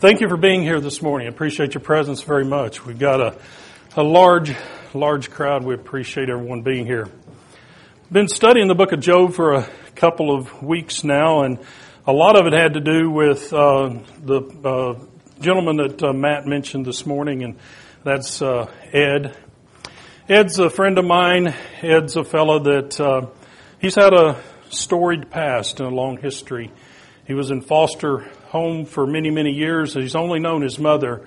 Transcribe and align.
Thank 0.00 0.20
you 0.20 0.28
for 0.28 0.36
being 0.36 0.62
here 0.62 0.78
this 0.78 1.02
morning. 1.02 1.26
I 1.26 1.30
appreciate 1.30 1.74
your 1.74 1.80
presence 1.80 2.22
very 2.22 2.44
much. 2.44 2.86
We've 2.86 3.00
got 3.00 3.20
a, 3.20 3.36
a 3.96 4.02
large, 4.04 4.54
large 4.94 5.28
crowd. 5.28 5.64
We 5.64 5.74
appreciate 5.74 6.30
everyone 6.30 6.62
being 6.62 6.86
here. 6.86 7.08
Been 8.12 8.28
studying 8.28 8.68
the 8.68 8.76
book 8.76 8.92
of 8.92 9.00
Job 9.00 9.34
for 9.34 9.54
a 9.54 9.68
couple 9.96 10.32
of 10.32 10.62
weeks 10.62 11.02
now, 11.02 11.42
and 11.42 11.58
a 12.06 12.12
lot 12.12 12.38
of 12.38 12.46
it 12.46 12.52
had 12.52 12.74
to 12.74 12.80
do 12.80 13.10
with 13.10 13.52
uh, 13.52 13.98
the 14.22 14.42
uh, 14.64 15.40
gentleman 15.40 15.78
that 15.78 16.00
uh, 16.00 16.12
Matt 16.12 16.46
mentioned 16.46 16.86
this 16.86 17.04
morning, 17.04 17.42
and 17.42 17.56
that's 18.04 18.40
uh, 18.40 18.70
Ed. 18.92 19.36
Ed's 20.28 20.60
a 20.60 20.70
friend 20.70 20.96
of 20.98 21.06
mine. 21.06 21.52
Ed's 21.82 22.14
a 22.14 22.22
fellow 22.22 22.60
that 22.60 23.00
uh, 23.00 23.26
he's 23.80 23.96
had 23.96 24.14
a 24.14 24.40
storied 24.70 25.28
past 25.28 25.80
and 25.80 25.90
a 25.90 25.92
long 25.92 26.18
history. 26.18 26.70
He 27.26 27.34
was 27.34 27.50
in 27.50 27.62
foster 27.62 28.30
home 28.48 28.84
for 28.84 29.06
many, 29.06 29.30
many 29.30 29.52
years. 29.52 29.94
He's 29.94 30.14
only 30.14 30.40
known 30.40 30.62
his 30.62 30.78
mother 30.78 31.26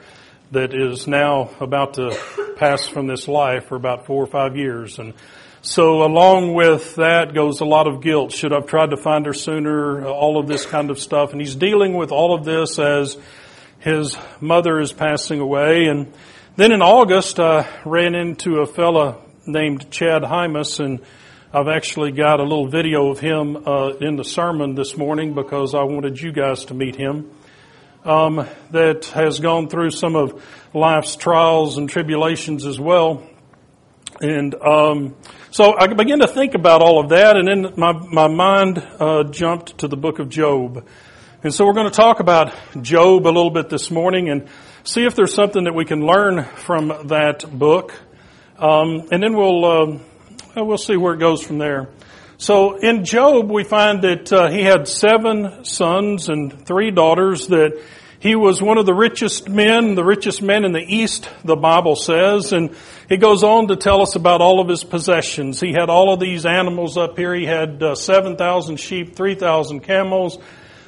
that 0.52 0.74
is 0.74 1.08
now 1.08 1.50
about 1.60 1.94
to 1.96 2.18
pass 2.58 2.88
from 2.88 3.08
this 3.08 3.28
life 3.28 3.68
for 3.68 3.76
about 3.76 4.06
four 4.06 4.24
or 4.24 4.28
five 4.28 4.58
years. 4.58 5.00
And 5.00 5.14
so 5.62 6.04
along 6.04 6.54
with 6.54 6.96
that 6.96 7.34
goes 7.34 7.62
a 7.62 7.66
lot 7.66 7.88
of 7.88 8.02
guilt. 8.02 8.32
Should 8.32 8.52
I've 8.52 8.66
tried 8.66 8.90
to 8.90 8.98
find 8.98 9.26
her 9.26 9.34
sooner? 9.34 10.06
All 10.06 10.40
of 10.40 10.48
this 10.48 10.66
kind 10.66 10.90
of 10.90 11.00
stuff. 11.00 11.32
And 11.32 11.40
he's 11.40 11.56
dealing 11.56 11.94
with 11.94 12.12
all 12.12 12.34
of 12.36 12.44
this 12.44 12.80
as 12.80 13.18
his 13.80 14.18
mother 14.40 14.80
is 14.80 14.92
passing 14.92 15.40
away. 15.40 15.86
And 15.86 16.12
then 16.56 16.72
in 16.72 16.82
August, 16.82 17.40
I 17.40 17.68
ran 17.86 18.16
into 18.16 18.60
a 18.60 18.66
fella 18.66 19.18
named 19.46 19.90
Chad 19.92 20.24
Hymas 20.24 20.80
and 20.80 21.02
I've 21.54 21.68
actually 21.68 22.14
got 22.14 22.40
a 22.40 22.44
little 22.44 22.68
video 22.68 23.10
of 23.10 23.20
him 23.20 23.68
uh, 23.68 23.90
in 24.00 24.16
the 24.16 24.24
sermon 24.24 24.74
this 24.74 24.96
morning 24.96 25.34
because 25.34 25.76
I 25.76 25.84
wanted 25.84 26.18
you 26.18 26.32
guys 26.32 26.64
to 26.66 26.74
meet 26.74 26.96
him. 26.96 27.30
Um, 28.06 28.48
that 28.72 29.08
has 29.08 29.42
gone 29.42 29.68
through 29.68 29.92
some 29.92 30.16
of 30.16 30.42
life's 30.74 31.18
trials 31.18 31.78
and 31.78 31.90
tribulations 31.90 32.66
as 32.66 32.80
well. 32.80 33.28
And 34.22 34.56
um, 34.56 35.18
so 35.50 35.78
I 35.78 35.88
began 35.88 36.20
to 36.20 36.28
think 36.28 36.56
about 36.56 36.82
all 36.82 37.02
of 37.02 37.10
that, 37.10 37.36
and 37.36 37.50
then 37.50 37.74
my 37.76 37.92
my 37.92 38.30
mind 38.30 38.78
uh, 38.78 39.26
jumped 39.26 39.80
to 39.80 39.90
the 39.90 39.98
book 39.98 40.20
of 40.20 40.30
Job. 40.30 40.88
And 41.44 41.54
so 41.54 41.66
we're 41.66 41.74
going 41.74 41.90
to 41.90 41.96
talk 41.96 42.22
about 42.22 42.56
Job 42.82 43.26
a 43.26 43.28
little 43.28 43.52
bit 43.52 43.68
this 43.68 43.92
morning 43.92 44.30
and 44.30 44.48
see 44.86 45.04
if 45.04 45.16
there's 45.16 45.34
something 45.34 45.66
that 45.66 45.76
we 45.76 45.84
can 45.84 46.00
learn 46.00 46.46
from 46.46 47.08
that 47.08 47.44
book. 47.52 47.94
Um, 48.58 49.10
and 49.12 49.22
then 49.22 49.36
we'll 49.36 50.00
uh, 50.58 50.64
we'll 50.64 50.78
see 50.78 50.98
where 50.98 51.14
it 51.14 51.20
goes 51.20 51.42
from 51.44 51.58
there. 51.58 51.90
So 52.38 52.78
in 52.78 53.06
Job, 53.06 53.50
we 53.52 53.64
find 53.64 54.02
that 54.04 54.34
uh, 54.34 54.50
he 54.50 54.64
had 54.64 54.88
seven 54.88 55.64
sons 55.64 56.28
and 56.28 56.66
three 56.66 56.90
daughters. 56.92 57.48
That 57.48 57.80
he 58.20 58.36
was 58.36 58.62
one 58.62 58.78
of 58.78 58.86
the 58.86 58.94
richest 58.94 59.50
men, 59.50 59.96
the 59.96 60.04
richest 60.04 60.42
men 60.42 60.66
in 60.66 60.72
the 60.72 60.80
East, 60.80 61.30
the 61.44 61.56
Bible 61.56 61.96
says, 61.96 62.54
and 62.54 62.76
he 63.10 63.18
goes 63.18 63.44
on 63.44 63.68
to 63.70 63.76
tell 63.76 64.02
us 64.02 64.16
about 64.16 64.42
all 64.42 64.60
of 64.60 64.68
his 64.68 64.84
possessions. 64.84 65.60
He 65.60 65.72
had 65.72 65.90
all 65.90 66.14
of 66.14 66.20
these 66.20 66.46
animals 66.46 66.98
up 66.98 67.18
here. 67.18 67.34
He 67.34 67.46
had 67.46 67.82
uh, 67.82 67.96
seven 67.96 68.38
thousand 68.38 68.80
sheep, 68.80 69.16
three 69.16 69.36
thousand 69.36 69.82
camels, 69.82 70.38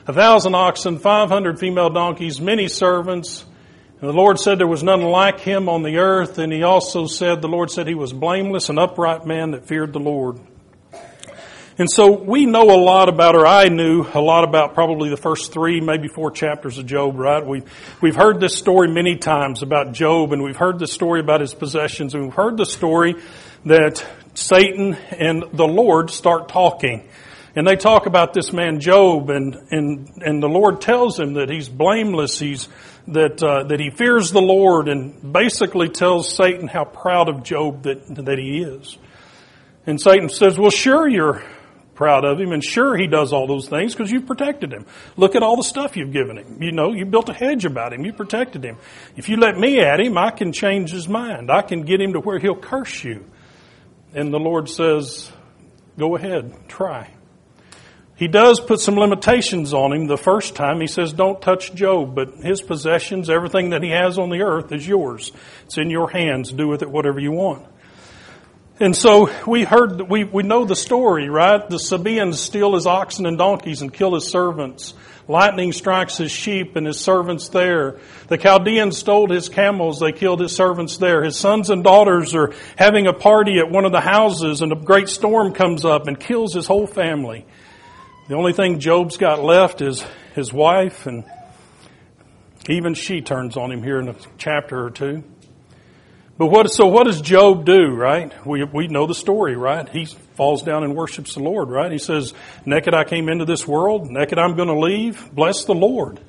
a 0.07 0.13
thousand 0.13 0.55
oxen, 0.55 0.99
five 0.99 1.29
hundred 1.29 1.59
female 1.59 1.89
donkeys, 1.89 2.41
many 2.41 2.67
servants. 2.67 3.45
And 4.03 4.09
the 4.09 4.17
Lord 4.17 4.37
said 4.37 4.59
there 4.59 4.67
was 4.67 4.83
none 4.83 4.99
like 4.99 5.39
him 5.39 5.69
on 5.69 5.81
the 5.81 5.99
earth, 5.99 6.37
and 6.37 6.51
he 6.51 6.61
also 6.61 7.05
said, 7.05 7.41
the 7.41 7.47
Lord 7.47 7.71
said 7.71 7.87
he 7.87 7.95
was 7.95 8.11
blameless 8.11 8.67
and 8.67 8.77
upright 8.77 9.25
man 9.25 9.51
that 9.51 9.65
feared 9.65 9.93
the 9.93 9.99
Lord. 10.01 10.41
And 11.77 11.89
so 11.89 12.11
we 12.11 12.45
know 12.45 12.63
a 12.63 12.83
lot 12.83 13.07
about, 13.07 13.33
or 13.33 13.47
I 13.47 13.69
knew 13.69 14.05
a 14.13 14.19
lot 14.19 14.43
about 14.43 14.73
probably 14.73 15.09
the 15.09 15.15
first 15.15 15.53
three, 15.53 15.79
maybe 15.79 16.09
four 16.09 16.31
chapters 16.31 16.77
of 16.77 16.85
Job, 16.85 17.17
right? 17.17 17.45
We've, 17.45 17.63
we've 18.01 18.17
heard 18.17 18.41
this 18.41 18.57
story 18.57 18.89
many 18.89 19.15
times 19.15 19.63
about 19.63 19.93
Job, 19.93 20.33
and 20.33 20.43
we've 20.43 20.57
heard 20.57 20.79
the 20.79 20.87
story 20.87 21.21
about 21.21 21.39
his 21.39 21.53
possessions, 21.53 22.13
and 22.13 22.25
we've 22.25 22.33
heard 22.33 22.57
the 22.57 22.65
story 22.65 23.15
that 23.67 24.05
Satan 24.33 24.95
and 24.95 25.45
the 25.53 25.65
Lord 25.65 26.09
start 26.09 26.49
talking. 26.49 27.07
And 27.55 27.65
they 27.65 27.77
talk 27.77 28.05
about 28.05 28.33
this 28.33 28.51
man 28.51 28.81
Job, 28.81 29.29
and, 29.29 29.55
and, 29.71 30.09
and 30.25 30.43
the 30.43 30.49
Lord 30.49 30.81
tells 30.81 31.17
him 31.17 31.35
that 31.35 31.49
he's 31.49 31.69
blameless, 31.69 32.37
he's 32.37 32.67
that 33.07 33.43
uh, 33.43 33.63
that 33.63 33.79
he 33.79 33.89
fears 33.89 34.31
the 34.31 34.41
Lord 34.41 34.87
and 34.87 35.33
basically 35.33 35.89
tells 35.89 36.33
Satan 36.33 36.67
how 36.67 36.85
proud 36.85 37.29
of 37.29 37.43
Job 37.43 37.83
that 37.83 38.15
that 38.25 38.37
he 38.37 38.61
is. 38.61 38.97
And 39.85 39.99
Satan 39.99 40.29
says, 40.29 40.57
"Well, 40.57 40.69
sure 40.69 41.07
you're 41.07 41.43
proud 41.95 42.25
of 42.25 42.39
him, 42.39 42.51
and 42.51 42.63
sure 42.63 42.95
he 42.95 43.07
does 43.07 43.33
all 43.33 43.45
those 43.45 43.67
things 43.67 43.93
because 43.93 44.11
you've 44.11 44.25
protected 44.25 44.71
him. 44.71 44.85
Look 45.15 45.35
at 45.35 45.43
all 45.43 45.57
the 45.57 45.63
stuff 45.63 45.95
you've 45.95 46.13
given 46.13 46.37
him. 46.37 46.61
You 46.61 46.71
know, 46.71 46.93
you 46.93 47.05
built 47.05 47.29
a 47.29 47.33
hedge 47.33 47.65
about 47.65 47.93
him. 47.93 48.05
You 48.05 48.13
protected 48.13 48.63
him. 48.63 48.77
If 49.15 49.29
you 49.29 49.37
let 49.37 49.57
me 49.57 49.79
at 49.79 49.99
him, 49.99 50.17
I 50.17 50.31
can 50.31 50.53
change 50.53 50.91
his 50.91 51.07
mind. 51.07 51.51
I 51.51 51.61
can 51.61 51.83
get 51.83 52.01
him 52.01 52.13
to 52.13 52.19
where 52.19 52.39
he'll 52.39 52.55
curse 52.55 53.03
you." 53.03 53.25
And 54.15 54.33
the 54.33 54.39
Lord 54.39 54.69
says, 54.69 55.31
"Go 55.97 56.15
ahead, 56.15 56.53
try." 56.67 57.09
He 58.15 58.27
does 58.27 58.59
put 58.59 58.79
some 58.79 58.95
limitations 58.95 59.73
on 59.73 59.91
him 59.91 60.05
the 60.05 60.17
first 60.17 60.55
time. 60.55 60.79
He 60.79 60.87
says, 60.87 61.13
don't 61.13 61.41
touch 61.41 61.73
Job, 61.73 62.13
but 62.13 62.35
his 62.35 62.61
possessions, 62.61 63.29
everything 63.29 63.71
that 63.71 63.81
he 63.81 63.89
has 63.89 64.19
on 64.19 64.29
the 64.29 64.41
earth 64.41 64.71
is 64.71 64.87
yours. 64.87 65.31
It's 65.65 65.77
in 65.77 65.89
your 65.89 66.09
hands. 66.09 66.51
Do 66.51 66.67
with 66.67 66.83
it 66.83 66.91
whatever 66.91 67.19
you 67.19 67.31
want. 67.31 67.65
And 68.79 68.95
so 68.95 69.29
we 69.47 69.63
heard, 69.63 70.01
we, 70.09 70.23
we 70.23 70.43
know 70.43 70.65
the 70.65 70.75
story, 70.75 71.29
right? 71.29 71.67
The 71.67 71.79
Sabaeans 71.79 72.39
steal 72.39 72.73
his 72.73 72.85
oxen 72.85 73.25
and 73.25 73.37
donkeys 73.37 73.81
and 73.81 73.93
kill 73.93 74.13
his 74.13 74.27
servants. 74.27 74.93
Lightning 75.27 75.71
strikes 75.71 76.17
his 76.17 76.31
sheep 76.31 76.75
and 76.75 76.85
his 76.85 76.99
servants 76.99 77.49
there. 77.49 77.99
The 78.27 78.37
Chaldeans 78.37 78.97
stole 78.97 79.29
his 79.29 79.47
camels. 79.47 79.99
They 79.99 80.11
killed 80.11 80.41
his 80.41 80.55
servants 80.55 80.97
there. 80.97 81.23
His 81.23 81.37
sons 81.37 81.69
and 81.69 81.83
daughters 81.83 82.35
are 82.35 82.53
having 82.75 83.07
a 83.07 83.13
party 83.13 83.59
at 83.59 83.71
one 83.71 83.85
of 83.85 83.91
the 83.91 84.01
houses 84.01 84.61
and 84.61 84.71
a 84.71 84.75
great 84.75 85.07
storm 85.07 85.53
comes 85.53 85.85
up 85.85 86.07
and 86.07 86.19
kills 86.19 86.53
his 86.53 86.67
whole 86.67 86.87
family. 86.87 87.45
The 88.25 88.35
only 88.35 88.53
thing 88.53 88.79
Job's 88.79 89.17
got 89.17 89.43
left 89.43 89.81
is 89.81 90.01
his 90.33 90.53
wife, 90.53 91.07
and 91.07 91.25
even 92.69 92.93
she 92.93 93.19
turns 93.19 93.57
on 93.57 93.69
him 93.69 93.83
here 93.83 93.99
in 93.99 94.07
a 94.07 94.15
chapter 94.37 94.81
or 94.81 94.91
two. 94.91 95.25
But 96.37 96.47
what, 96.47 96.71
so 96.71 96.87
what 96.87 97.05
does 97.05 97.19
Job 97.19 97.65
do, 97.65 97.89
right? 97.93 98.33
We, 98.47 98.63
we 98.63 98.87
know 98.87 99.07
the 99.07 99.13
story, 99.13 99.57
right? 99.57 99.89
He 99.89 100.05
falls 100.35 100.63
down 100.63 100.85
and 100.85 100.95
worships 100.95 101.33
the 101.33 101.41
Lord, 101.41 101.69
right? 101.69 101.91
He 101.91 101.97
says, 101.97 102.33
naked 102.65 102.93
I 102.93 103.03
came 103.03 103.27
into 103.27 103.43
this 103.43 103.67
world, 103.67 104.09
naked 104.09 104.39
I'm 104.39 104.55
going 104.55 104.69
to 104.69 104.79
leave. 104.79 105.29
Bless 105.33 105.65
the 105.65 105.75
Lord. 105.75 106.21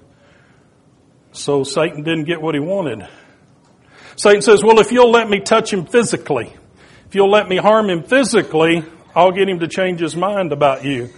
So 1.30 1.62
Satan 1.62 2.02
didn't 2.02 2.24
get 2.24 2.42
what 2.42 2.56
he 2.56 2.60
wanted. 2.60 3.08
Satan 4.16 4.42
says, 4.42 4.64
well, 4.64 4.80
if 4.80 4.90
you'll 4.90 5.12
let 5.12 5.30
me 5.30 5.38
touch 5.38 5.72
him 5.72 5.86
physically, 5.86 6.52
if 7.06 7.14
you'll 7.14 7.30
let 7.30 7.48
me 7.48 7.56
harm 7.56 7.88
him 7.88 8.02
physically, 8.02 8.84
I'll 9.14 9.32
get 9.32 9.48
him 9.48 9.60
to 9.60 9.68
change 9.68 10.00
his 10.00 10.16
mind 10.16 10.52
about 10.52 10.84
you. 10.84 11.10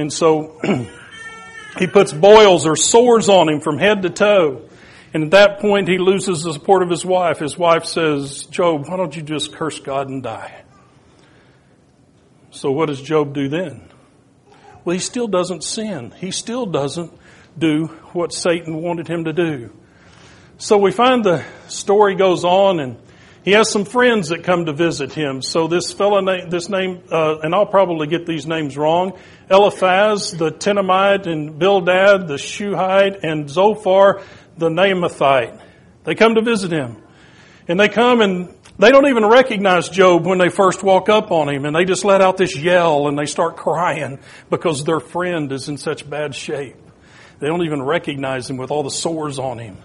And 0.00 0.12
so 0.12 0.58
he 1.78 1.86
puts 1.86 2.12
boils 2.12 2.66
or 2.66 2.76
sores 2.76 3.28
on 3.28 3.48
him 3.48 3.60
from 3.60 3.78
head 3.78 4.02
to 4.02 4.10
toe. 4.10 4.68
And 5.12 5.24
at 5.24 5.30
that 5.32 5.60
point, 5.60 5.88
he 5.88 5.98
loses 5.98 6.42
the 6.42 6.52
support 6.52 6.82
of 6.82 6.90
his 6.90 7.04
wife. 7.04 7.38
His 7.38 7.58
wife 7.58 7.84
says, 7.84 8.44
Job, 8.44 8.88
why 8.88 8.96
don't 8.96 9.14
you 9.14 9.22
just 9.22 9.52
curse 9.52 9.78
God 9.80 10.08
and 10.08 10.22
die? 10.22 10.62
So 12.50 12.70
what 12.70 12.86
does 12.86 13.00
Job 13.00 13.34
do 13.34 13.48
then? 13.48 13.88
Well, 14.84 14.94
he 14.94 15.00
still 15.00 15.28
doesn't 15.28 15.62
sin. 15.62 16.12
He 16.16 16.30
still 16.30 16.66
doesn't 16.66 17.12
do 17.58 17.86
what 18.12 18.32
Satan 18.32 18.82
wanted 18.82 19.08
him 19.08 19.24
to 19.24 19.32
do. 19.32 19.72
So 20.58 20.78
we 20.78 20.92
find 20.92 21.24
the 21.24 21.44
story 21.68 22.14
goes 22.14 22.44
on 22.44 22.80
and 22.80 23.00
he 23.42 23.52
has 23.52 23.70
some 23.70 23.84
friends 23.84 24.28
that 24.28 24.44
come 24.44 24.66
to 24.66 24.72
visit 24.72 25.12
him. 25.12 25.40
So 25.40 25.66
this 25.66 25.92
fellow, 25.92 26.20
this 26.48 26.68
name, 26.68 27.02
uh, 27.10 27.38
and 27.38 27.54
I'll 27.54 27.66
probably 27.66 28.06
get 28.06 28.26
these 28.26 28.46
names 28.46 28.76
wrong. 28.76 29.18
Eliphaz, 29.50 30.32
the 30.32 30.50
Temanite, 30.50 31.26
and 31.26 31.58
Bildad, 31.58 32.28
the 32.28 32.36
Shuhite, 32.36 33.24
and 33.24 33.48
Zophar, 33.48 34.22
the 34.58 34.68
Naamathite. 34.68 35.58
They 36.04 36.14
come 36.14 36.34
to 36.34 36.42
visit 36.42 36.70
him. 36.70 37.02
And 37.66 37.78
they 37.78 37.88
come 37.88 38.20
and 38.20 38.54
they 38.78 38.90
don't 38.90 39.06
even 39.08 39.24
recognize 39.26 39.88
Job 39.88 40.26
when 40.26 40.38
they 40.38 40.48
first 40.48 40.82
walk 40.82 41.08
up 41.08 41.30
on 41.30 41.48
him 41.48 41.64
and 41.66 41.76
they 41.76 41.84
just 41.84 42.04
let 42.04 42.20
out 42.20 42.36
this 42.36 42.56
yell 42.56 43.08
and 43.08 43.18
they 43.18 43.26
start 43.26 43.56
crying 43.56 44.18
because 44.48 44.84
their 44.84 45.00
friend 45.00 45.52
is 45.52 45.68
in 45.68 45.76
such 45.76 46.08
bad 46.08 46.34
shape. 46.34 46.76
They 47.38 47.46
don't 47.46 47.64
even 47.64 47.82
recognize 47.82 48.48
him 48.50 48.56
with 48.56 48.70
all 48.70 48.82
the 48.82 48.90
sores 48.90 49.38
on 49.38 49.58
him. 49.58 49.76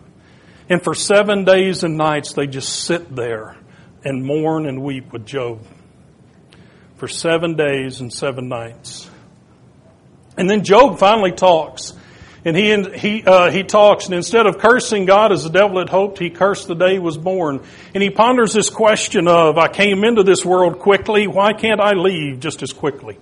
And 0.70 0.84
for 0.84 0.94
seven 0.94 1.46
days 1.46 1.84
and 1.84 1.98
nights, 1.98 2.34
they 2.34 2.48
just 2.48 2.84
sit 2.86 3.16
there 3.16 3.58
and 4.04 4.24
mourn 4.24 4.66
and 4.66 4.82
weep 4.82 5.14
with 5.14 5.26
Job. 5.26 5.62
For 6.98 7.08
seven 7.08 7.56
days 7.56 8.00
and 8.00 8.12
seven 8.12 8.48
nights. 8.48 9.10
And 10.38 10.50
then 10.50 10.64
Job 10.64 10.98
finally 10.98 11.32
talks. 11.32 11.94
And 12.46 12.56
he, 12.56 12.84
he, 12.98 13.24
uh, 13.24 13.50
he 13.50 13.64
talks, 13.64 14.06
and 14.06 14.14
instead 14.14 14.46
of 14.46 14.60
cursing 14.60 15.06
God 15.06 15.32
as 15.32 15.44
the 15.44 15.50
devil 15.50 15.80
had 15.80 15.90
hoped, 15.90 16.20
he 16.20 16.30
cursed 16.30 16.68
the 16.68 16.76
day 16.76 16.94
he 16.94 17.00
was 17.00 17.18
born. 17.18 17.64
And 17.94 18.04
he 18.04 18.12
ponders 18.12 18.54
this 18.54 18.70
question 18.70 19.28
of, 19.28 19.58
I 19.58 19.68
came 19.68 20.04
into 20.04 20.22
this 20.22 20.46
world 20.46 20.78
quickly, 20.78 21.26
why 21.26 21.54
can't 21.54 21.82
I 21.82 21.94
leave 21.94 22.40
just 22.40 22.62
as 22.62 22.72
quickly? 22.72 23.18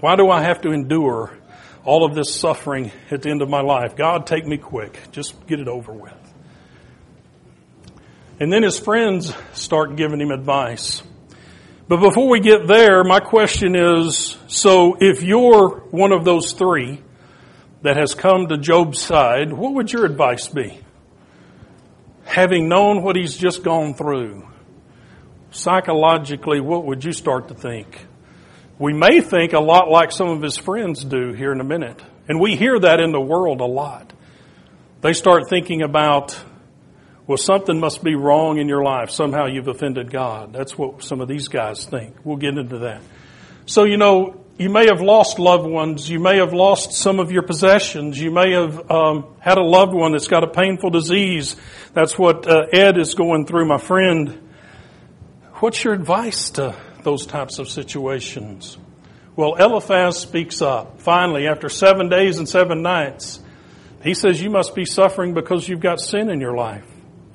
Why 0.00 0.16
do 0.16 0.28
I 0.28 0.42
have 0.42 0.60
to 0.62 0.72
endure 0.72 1.38
all 1.86 2.04
of 2.04 2.14
this 2.14 2.34
suffering 2.34 2.90
at 3.10 3.22
the 3.22 3.30
end 3.30 3.40
of 3.40 3.48
my 3.48 3.60
life. 3.60 3.96
God, 3.96 4.26
take 4.26 4.44
me 4.44 4.58
quick. 4.58 4.98
Just 5.12 5.46
get 5.46 5.60
it 5.60 5.68
over 5.68 5.92
with. 5.92 6.25
And 8.38 8.52
then 8.52 8.62
his 8.62 8.78
friends 8.78 9.34
start 9.52 9.96
giving 9.96 10.20
him 10.20 10.30
advice. 10.30 11.02
But 11.88 12.00
before 12.00 12.28
we 12.28 12.40
get 12.40 12.66
there, 12.66 13.04
my 13.04 13.20
question 13.20 13.76
is, 13.76 14.36
so 14.48 14.96
if 15.00 15.22
you're 15.22 15.80
one 15.90 16.12
of 16.12 16.24
those 16.24 16.52
three 16.52 17.00
that 17.82 17.96
has 17.96 18.14
come 18.14 18.48
to 18.48 18.58
Job's 18.58 19.00
side, 19.00 19.52
what 19.52 19.74
would 19.74 19.92
your 19.92 20.04
advice 20.04 20.48
be? 20.48 20.80
Having 22.24 22.68
known 22.68 23.02
what 23.02 23.14
he's 23.16 23.36
just 23.36 23.62
gone 23.62 23.94
through, 23.94 24.46
psychologically, 25.52 26.60
what 26.60 26.84
would 26.84 27.04
you 27.04 27.12
start 27.12 27.48
to 27.48 27.54
think? 27.54 28.04
We 28.78 28.92
may 28.92 29.20
think 29.20 29.52
a 29.52 29.60
lot 29.60 29.88
like 29.88 30.12
some 30.12 30.28
of 30.28 30.42
his 30.42 30.58
friends 30.58 31.04
do 31.04 31.32
here 31.32 31.52
in 31.52 31.60
a 31.60 31.64
minute. 31.64 32.02
And 32.28 32.40
we 32.40 32.56
hear 32.56 32.78
that 32.80 33.00
in 33.00 33.12
the 33.12 33.20
world 33.20 33.60
a 33.60 33.66
lot. 33.66 34.12
They 35.00 35.12
start 35.12 35.48
thinking 35.48 35.82
about, 35.82 36.38
well, 37.26 37.38
something 37.38 37.80
must 37.80 38.04
be 38.04 38.14
wrong 38.14 38.58
in 38.58 38.68
your 38.68 38.84
life. 38.84 39.10
Somehow 39.10 39.46
you've 39.46 39.66
offended 39.66 40.12
God. 40.12 40.52
That's 40.52 40.78
what 40.78 41.02
some 41.02 41.20
of 41.20 41.26
these 41.26 41.48
guys 41.48 41.84
think. 41.84 42.14
We'll 42.24 42.36
get 42.36 42.56
into 42.56 42.78
that. 42.78 43.02
So, 43.66 43.84
you 43.84 43.96
know, 43.96 44.44
you 44.58 44.70
may 44.70 44.86
have 44.86 45.00
lost 45.00 45.40
loved 45.40 45.66
ones. 45.66 46.08
You 46.08 46.20
may 46.20 46.38
have 46.38 46.52
lost 46.52 46.92
some 46.92 47.18
of 47.18 47.32
your 47.32 47.42
possessions. 47.42 48.18
You 48.18 48.30
may 48.30 48.52
have 48.52 48.90
um, 48.90 49.26
had 49.40 49.58
a 49.58 49.62
loved 49.62 49.92
one 49.92 50.12
that's 50.12 50.28
got 50.28 50.44
a 50.44 50.50
painful 50.50 50.90
disease. 50.90 51.56
That's 51.94 52.16
what 52.16 52.46
uh, 52.46 52.66
Ed 52.72 52.96
is 52.96 53.14
going 53.14 53.46
through, 53.46 53.66
my 53.66 53.78
friend. 53.78 54.50
What's 55.54 55.82
your 55.82 55.94
advice 55.94 56.50
to 56.50 56.76
those 57.02 57.26
types 57.26 57.58
of 57.58 57.68
situations? 57.68 58.78
Well, 59.34 59.56
Eliphaz 59.56 60.16
speaks 60.18 60.62
up. 60.62 61.00
Finally, 61.00 61.48
after 61.48 61.68
seven 61.68 62.08
days 62.08 62.38
and 62.38 62.48
seven 62.48 62.82
nights, 62.82 63.40
he 64.02 64.14
says, 64.14 64.40
You 64.40 64.48
must 64.48 64.74
be 64.76 64.84
suffering 64.84 65.34
because 65.34 65.68
you've 65.68 65.80
got 65.80 66.00
sin 66.00 66.30
in 66.30 66.40
your 66.40 66.56
life. 66.56 66.86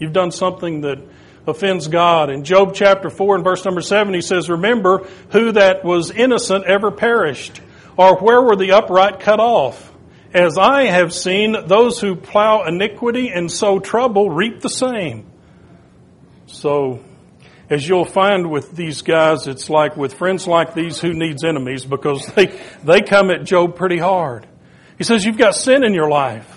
You've 0.01 0.13
done 0.13 0.31
something 0.31 0.81
that 0.81 0.97
offends 1.45 1.87
God. 1.87 2.31
In 2.31 2.43
Job 2.43 2.73
chapter 2.73 3.11
4 3.11 3.35
and 3.35 3.43
verse 3.43 3.63
number 3.63 3.81
7, 3.81 4.11
he 4.15 4.21
says, 4.21 4.49
Remember 4.49 5.07
who 5.29 5.51
that 5.51 5.85
was 5.85 6.09
innocent 6.09 6.65
ever 6.65 6.89
perished, 6.89 7.61
or 7.97 8.17
where 8.17 8.41
were 8.41 8.55
the 8.55 8.71
upright 8.71 9.19
cut 9.19 9.39
off? 9.39 9.93
As 10.33 10.57
I 10.57 10.85
have 10.85 11.13
seen, 11.13 11.55
those 11.67 11.99
who 11.99 12.15
plow 12.15 12.63
iniquity 12.63 13.29
and 13.29 13.51
sow 13.51 13.77
trouble 13.77 14.31
reap 14.31 14.61
the 14.61 14.69
same. 14.69 15.29
So, 16.47 17.03
as 17.69 17.87
you'll 17.87 18.05
find 18.05 18.49
with 18.49 18.75
these 18.75 19.03
guys, 19.03 19.45
it's 19.45 19.69
like 19.69 19.95
with 19.95 20.15
friends 20.15 20.47
like 20.47 20.73
these, 20.73 20.99
who 20.99 21.13
needs 21.13 21.43
enemies 21.43 21.85
because 21.85 22.25
they, 22.33 22.59
they 22.83 23.01
come 23.01 23.29
at 23.29 23.43
Job 23.43 23.75
pretty 23.75 23.99
hard. 23.99 24.47
He 24.97 25.03
says, 25.03 25.23
you've 25.25 25.37
got 25.37 25.53
sin 25.53 25.83
in 25.83 25.93
your 25.93 26.09
life. 26.09 26.50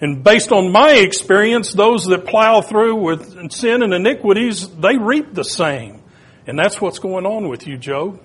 And 0.00 0.22
based 0.22 0.52
on 0.52 0.70
my 0.70 0.92
experience, 0.92 1.72
those 1.72 2.04
that 2.06 2.24
plow 2.24 2.60
through 2.60 2.96
with 2.96 3.50
sin 3.50 3.82
and 3.82 3.92
iniquities, 3.92 4.68
they 4.68 4.96
reap 4.96 5.34
the 5.34 5.44
same. 5.44 6.02
And 6.46 6.58
that's 6.58 6.80
what's 6.80 6.98
going 6.98 7.26
on 7.26 7.48
with 7.48 7.66
you, 7.66 7.76
Job. 7.76 8.20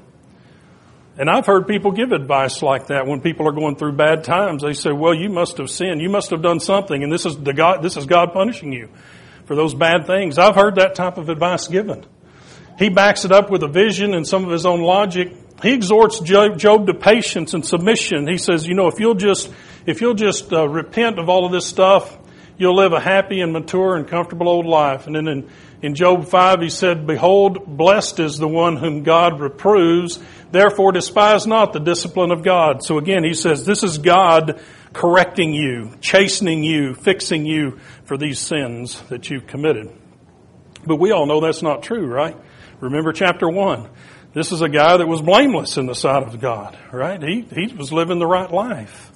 And 1.18 1.30
I've 1.30 1.46
heard 1.46 1.68
people 1.68 1.92
give 1.92 2.12
advice 2.12 2.62
like 2.62 2.88
that 2.88 3.06
when 3.06 3.22
people 3.22 3.48
are 3.48 3.52
going 3.52 3.76
through 3.76 3.94
bad 3.94 4.24
times. 4.24 4.64
They 4.64 4.74
say, 4.74 4.92
well, 4.92 5.14
you 5.14 5.30
must 5.30 5.58
have 5.58 5.70
sinned. 5.70 6.02
You 6.02 6.10
must 6.10 6.32
have 6.32 6.42
done 6.42 6.60
something. 6.60 7.04
And 7.04 7.12
this 7.12 7.26
is 7.26 7.38
the 7.38 7.54
God, 7.54 7.84
this 7.84 7.98
is 7.98 8.06
God 8.06 8.34
punishing 8.34 8.72
you 8.72 8.90
for 9.46 9.56
those 9.56 9.76
bad 9.76 10.08
things. 10.08 10.38
I've 10.40 10.56
heard 10.56 10.76
that 10.76 10.96
type 10.96 11.18
of 11.18 11.30
advice 11.30 11.68
given. 11.68 12.06
He 12.80 12.90
backs 12.90 13.26
it 13.26 13.32
up 13.32 13.52
with 13.52 13.62
a 13.62 13.68
vision 13.68 14.14
and 14.14 14.28
some 14.28 14.44
of 14.46 14.52
his 14.52 14.66
own 14.66 14.82
logic. 14.82 15.36
He 15.62 15.74
exhorts 15.74 16.20
Job 16.20 16.88
to 16.88 16.94
patience 16.94 17.54
and 17.54 17.64
submission. 17.66 18.28
He 18.28 18.38
says, 18.38 18.66
you 18.66 18.74
know, 18.74 18.88
if 18.88 19.00
you'll 19.00 19.14
just, 19.14 19.52
if 19.86 20.02
you'll 20.02 20.14
just 20.14 20.52
uh, 20.54 20.68
repent 20.68 21.20
of 21.20 21.30
all 21.30 21.46
of 21.46 21.52
this 21.52 21.66
stuff, 21.66 22.18
you'll 22.58 22.76
live 22.76 22.94
a 22.94 23.00
happy 23.00 23.42
and 23.42 23.52
mature 23.52 23.96
and 23.96 24.08
comfortable 24.08 24.48
old 24.48 24.66
life. 24.66 25.08
And 25.08 25.16
then 25.16 25.28
in, 25.28 25.50
in 25.82 25.96
Job 25.96 26.28
5, 26.28 26.62
he 26.62 26.70
said, 26.70 27.06
Behold, 27.06 27.78
blessed 27.78 28.20
is 28.20 28.38
the 28.38 28.48
one 28.48 28.78
whom 28.78 29.04
God 29.04 29.40
reproves. 29.40 30.20
Therefore 30.52 30.92
despise 30.92 31.48
not 31.48 31.74
the 31.74 31.80
discipline 31.80 32.32
of 32.32 32.44
God. 32.44 32.84
So 32.84 32.98
again, 32.98 33.24
he 33.24 33.34
says, 33.34 33.66
this 33.66 33.84
is 33.84 33.98
God 33.98 34.62
correcting 34.94 35.54
you, 35.54 35.92
chastening 36.00 36.64
you, 36.64 36.94
fixing 36.94 37.46
you 37.46 37.80
for 38.06 38.18
these 38.18 38.40
sins 38.40 39.02
that 39.10 39.30
you've 39.30 39.48
committed. 39.48 39.92
But 40.86 40.98
we 40.98 41.12
all 41.12 41.26
know 41.26 41.42
that's 41.42 41.64
not 41.64 41.84
true, 41.84 42.06
right? 42.06 42.38
Remember 42.80 43.14
chapter 43.14 43.50
1. 43.50 43.90
This 44.34 44.52
is 44.52 44.62
a 44.62 44.70
guy 44.70 44.98
that 44.98 45.08
was 45.08 45.22
blameless 45.22 45.78
in 45.78 45.86
the 45.86 45.96
sight 45.96 46.24
of 46.24 46.40
God, 46.40 46.78
right? 46.92 47.22
He, 47.22 47.42
he 47.42 47.74
was 47.74 47.92
living 47.94 48.20
the 48.20 48.28
right 48.28 48.52
life. 48.52 49.13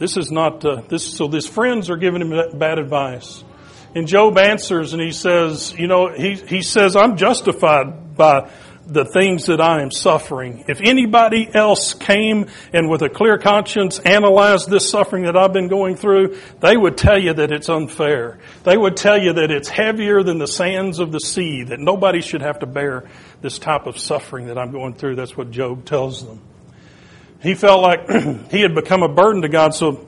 This 0.00 0.16
is 0.16 0.32
not, 0.32 0.64
uh, 0.64 0.80
this, 0.88 1.14
so 1.14 1.28
his 1.28 1.46
friends 1.46 1.90
are 1.90 1.98
giving 1.98 2.22
him 2.22 2.58
bad 2.58 2.78
advice. 2.78 3.44
And 3.94 4.08
Job 4.08 4.38
answers 4.38 4.94
and 4.94 5.02
he 5.02 5.12
says, 5.12 5.74
you 5.76 5.88
know, 5.88 6.08
he, 6.08 6.36
he 6.36 6.62
says, 6.62 6.96
I'm 6.96 7.18
justified 7.18 8.16
by 8.16 8.50
the 8.86 9.04
things 9.04 9.46
that 9.46 9.60
I 9.60 9.82
am 9.82 9.90
suffering. 9.90 10.64
If 10.68 10.80
anybody 10.80 11.48
else 11.52 11.92
came 11.92 12.46
and 12.72 12.88
with 12.88 13.02
a 13.02 13.10
clear 13.10 13.36
conscience 13.36 13.98
analyzed 13.98 14.70
this 14.70 14.88
suffering 14.88 15.24
that 15.24 15.36
I've 15.36 15.52
been 15.52 15.68
going 15.68 15.96
through, 15.96 16.38
they 16.60 16.78
would 16.78 16.96
tell 16.96 17.18
you 17.18 17.34
that 17.34 17.52
it's 17.52 17.68
unfair. 17.68 18.38
They 18.64 18.78
would 18.78 18.96
tell 18.96 19.20
you 19.20 19.34
that 19.34 19.50
it's 19.50 19.68
heavier 19.68 20.22
than 20.22 20.38
the 20.38 20.48
sands 20.48 20.98
of 20.98 21.12
the 21.12 21.20
sea, 21.20 21.64
that 21.64 21.78
nobody 21.78 22.22
should 22.22 22.40
have 22.40 22.60
to 22.60 22.66
bear 22.66 23.04
this 23.42 23.58
type 23.58 23.86
of 23.86 23.98
suffering 23.98 24.46
that 24.46 24.56
I'm 24.56 24.72
going 24.72 24.94
through. 24.94 25.16
That's 25.16 25.36
what 25.36 25.50
Job 25.50 25.84
tells 25.84 26.26
them. 26.26 26.40
He 27.42 27.54
felt 27.54 27.82
like 27.82 28.08
he 28.50 28.60
had 28.60 28.74
become 28.74 29.02
a 29.02 29.08
burden 29.08 29.42
to 29.42 29.48
God, 29.48 29.74
so 29.74 30.06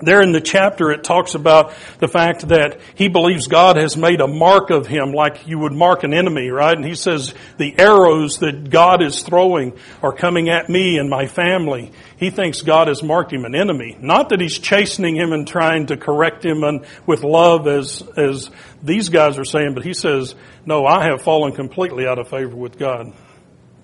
there 0.00 0.22
in 0.22 0.32
the 0.32 0.40
chapter, 0.40 0.92
it 0.92 1.02
talks 1.02 1.34
about 1.34 1.72
the 1.98 2.06
fact 2.06 2.48
that 2.48 2.78
he 2.94 3.08
believes 3.08 3.48
God 3.48 3.76
has 3.76 3.96
made 3.96 4.20
a 4.20 4.28
mark 4.28 4.70
of 4.70 4.86
him 4.86 5.12
like 5.12 5.48
you 5.48 5.58
would 5.58 5.72
mark 5.72 6.04
an 6.04 6.14
enemy, 6.14 6.50
right? 6.50 6.76
And 6.76 6.84
he 6.84 6.94
says 6.94 7.34
the 7.56 7.76
arrows 7.78 8.38
that 8.38 8.70
God 8.70 9.02
is 9.02 9.22
throwing 9.22 9.76
are 10.02 10.12
coming 10.12 10.48
at 10.50 10.68
me 10.68 10.98
and 10.98 11.10
my 11.10 11.26
family. 11.26 11.90
He 12.16 12.30
thinks 12.30 12.62
God 12.62 12.86
has 12.88 13.02
marked 13.02 13.32
him 13.32 13.44
an 13.44 13.56
enemy. 13.56 13.96
Not 14.00 14.28
that 14.28 14.40
he's 14.40 14.58
chastening 14.58 15.16
him 15.16 15.32
and 15.32 15.48
trying 15.48 15.86
to 15.86 15.96
correct 15.96 16.44
him 16.44 16.62
and 16.62 16.86
with 17.06 17.24
love 17.24 17.66
as, 17.66 18.02
as 18.16 18.50
these 18.82 19.08
guys 19.08 19.36
are 19.38 19.44
saying, 19.44 19.74
but 19.74 19.84
he 19.84 19.94
says, 19.94 20.34
no, 20.64 20.86
I 20.86 21.06
have 21.06 21.22
fallen 21.22 21.52
completely 21.52 22.06
out 22.06 22.18
of 22.18 22.28
favor 22.28 22.54
with 22.54 22.78
God. 22.78 23.12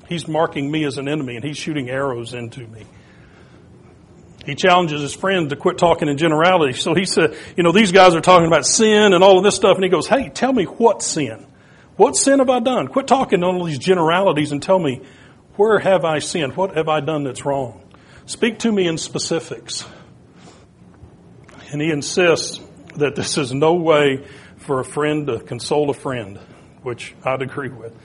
He's 0.08 0.28
marking 0.28 0.70
me 0.70 0.84
as 0.84 0.98
an 0.98 1.08
enemy 1.08 1.36
and 1.36 1.44
he's 1.44 1.56
shooting 1.56 1.88
arrows 1.88 2.34
into 2.34 2.66
me. 2.66 2.84
He 4.44 4.54
challenges 4.54 5.00
his 5.00 5.14
friend 5.14 5.48
to 5.50 5.56
quit 5.56 5.78
talking 5.78 6.08
in 6.08 6.18
generality. 6.18 6.74
So 6.74 6.94
he 6.94 7.06
said, 7.06 7.34
you 7.56 7.62
know, 7.62 7.72
these 7.72 7.92
guys 7.92 8.14
are 8.14 8.20
talking 8.20 8.46
about 8.46 8.66
sin 8.66 9.14
and 9.14 9.24
all 9.24 9.38
of 9.38 9.44
this 9.44 9.56
stuff. 9.56 9.76
And 9.76 9.84
he 9.84 9.90
goes, 9.90 10.06
hey, 10.06 10.28
tell 10.28 10.52
me 10.52 10.64
what 10.64 11.02
sin? 11.02 11.46
What 11.96 12.16
sin 12.16 12.40
have 12.40 12.50
I 12.50 12.60
done? 12.60 12.88
Quit 12.88 13.06
talking 13.06 13.42
on 13.42 13.54
all 13.54 13.64
these 13.64 13.78
generalities 13.78 14.52
and 14.52 14.62
tell 14.62 14.78
me, 14.78 15.00
where 15.56 15.78
have 15.78 16.04
I 16.04 16.18
sinned? 16.18 16.56
What 16.56 16.76
have 16.76 16.88
I 16.88 17.00
done 17.00 17.24
that's 17.24 17.44
wrong? 17.44 17.80
Speak 18.26 18.58
to 18.60 18.72
me 18.72 18.86
in 18.86 18.98
specifics. 18.98 19.86
And 21.70 21.80
he 21.80 21.90
insists 21.90 22.60
that 22.96 23.14
this 23.14 23.38
is 23.38 23.52
no 23.52 23.74
way 23.74 24.26
for 24.58 24.80
a 24.80 24.84
friend 24.84 25.26
to 25.28 25.40
console 25.40 25.90
a 25.90 25.94
friend, 25.94 26.38
which 26.82 27.14
I'd 27.24 27.42
agree 27.42 27.70
with. 27.70 27.96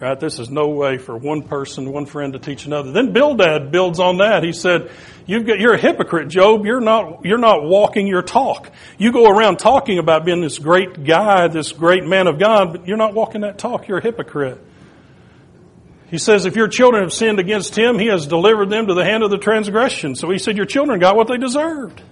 Right? 0.00 0.18
This 0.18 0.38
is 0.38 0.48
no 0.48 0.68
way 0.68 0.96
for 0.96 1.14
one 1.14 1.42
person, 1.42 1.92
one 1.92 2.06
friend 2.06 2.32
to 2.32 2.38
teach 2.38 2.64
another. 2.64 2.90
Then 2.90 3.12
Bildad 3.12 3.70
builds 3.70 4.00
on 4.00 4.16
that. 4.18 4.42
He 4.42 4.52
said, 4.52 4.90
You've 5.26 5.46
got, 5.46 5.60
you're 5.60 5.74
a 5.74 5.78
hypocrite, 5.78 6.28
Job. 6.28 6.64
You're 6.64 6.80
not, 6.80 7.26
you're 7.26 7.38
not 7.38 7.64
walking 7.64 8.06
your 8.06 8.22
talk. 8.22 8.72
You 8.96 9.12
go 9.12 9.28
around 9.28 9.58
talking 9.58 9.98
about 9.98 10.24
being 10.24 10.40
this 10.40 10.58
great 10.58 11.04
guy, 11.04 11.48
this 11.48 11.72
great 11.72 12.04
man 12.04 12.28
of 12.28 12.38
God, 12.38 12.72
but 12.72 12.88
you're 12.88 12.96
not 12.96 13.12
walking 13.12 13.42
that 13.42 13.58
talk. 13.58 13.88
You're 13.88 13.98
a 13.98 14.02
hypocrite. 14.02 14.58
He 16.08 16.18
says, 16.18 16.46
if 16.46 16.56
your 16.56 16.66
children 16.66 17.02
have 17.04 17.12
sinned 17.12 17.38
against 17.38 17.76
him, 17.76 17.98
he 17.98 18.06
has 18.06 18.26
delivered 18.26 18.70
them 18.70 18.88
to 18.88 18.94
the 18.94 19.04
hand 19.04 19.22
of 19.22 19.30
the 19.30 19.38
transgression. 19.38 20.16
So 20.16 20.30
he 20.30 20.38
said, 20.38 20.56
your 20.56 20.66
children 20.66 20.98
got 20.98 21.14
what 21.14 21.28
they 21.28 21.36
deserved. 21.36 22.02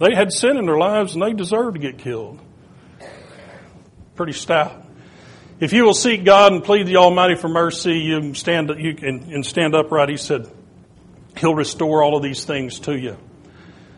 They 0.00 0.14
had 0.14 0.32
sin 0.32 0.56
in 0.56 0.66
their 0.66 0.78
lives 0.78 1.14
and 1.14 1.22
they 1.22 1.34
deserved 1.34 1.76
to 1.76 1.80
get 1.80 1.98
killed. 1.98 2.40
Pretty 4.16 4.32
stout. 4.32 4.83
If 5.60 5.72
you 5.72 5.84
will 5.84 5.94
seek 5.94 6.24
God 6.24 6.52
and 6.52 6.64
plead 6.64 6.88
the 6.88 6.96
Almighty 6.96 7.36
for 7.36 7.48
mercy, 7.48 7.98
you 8.00 8.20
can 8.20 8.34
stand, 8.34 8.72
you 8.76 8.94
can, 8.94 9.32
and 9.32 9.46
stand 9.46 9.76
upright. 9.76 10.08
He 10.08 10.16
said, 10.16 10.50
He'll 11.36 11.54
restore 11.54 12.02
all 12.02 12.16
of 12.16 12.22
these 12.22 12.44
things 12.44 12.80
to 12.80 12.96
you. 12.96 13.16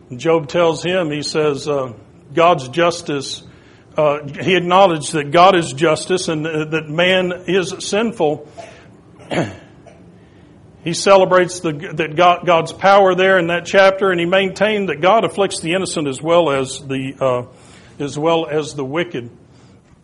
And 0.09 0.19
Job 0.19 0.47
tells 0.47 0.83
him, 0.83 1.09
he 1.11 1.23
says, 1.23 1.67
uh, 1.67 1.93
God's 2.33 2.69
justice, 2.69 3.43
uh, 3.95 4.25
he 4.27 4.55
acknowledged 4.55 5.13
that 5.13 5.31
God 5.31 5.55
is 5.55 5.73
justice 5.73 6.27
and 6.27 6.45
that 6.45 6.85
man 6.87 7.31
is 7.47 7.73
sinful. 7.79 8.47
he 10.83 10.93
celebrates 10.93 11.59
the, 11.59 11.71
that 11.95 12.15
God, 12.15 12.45
God's 12.45 12.71
power 12.71 13.15
there 13.15 13.39
in 13.39 13.47
that 13.47 13.65
chapter, 13.65 14.11
and 14.11 14.19
he 14.19 14.25
maintained 14.25 14.89
that 14.89 15.01
God 15.01 15.25
afflicts 15.25 15.59
the 15.59 15.73
innocent 15.73 16.07
as 16.07 16.21
well 16.21 16.51
as 16.51 16.79
the 16.79 17.15
uh, 17.19 17.45
as 17.99 18.17
well 18.17 18.45
as 18.47 18.75
the 18.75 18.85
wicked 18.85 19.31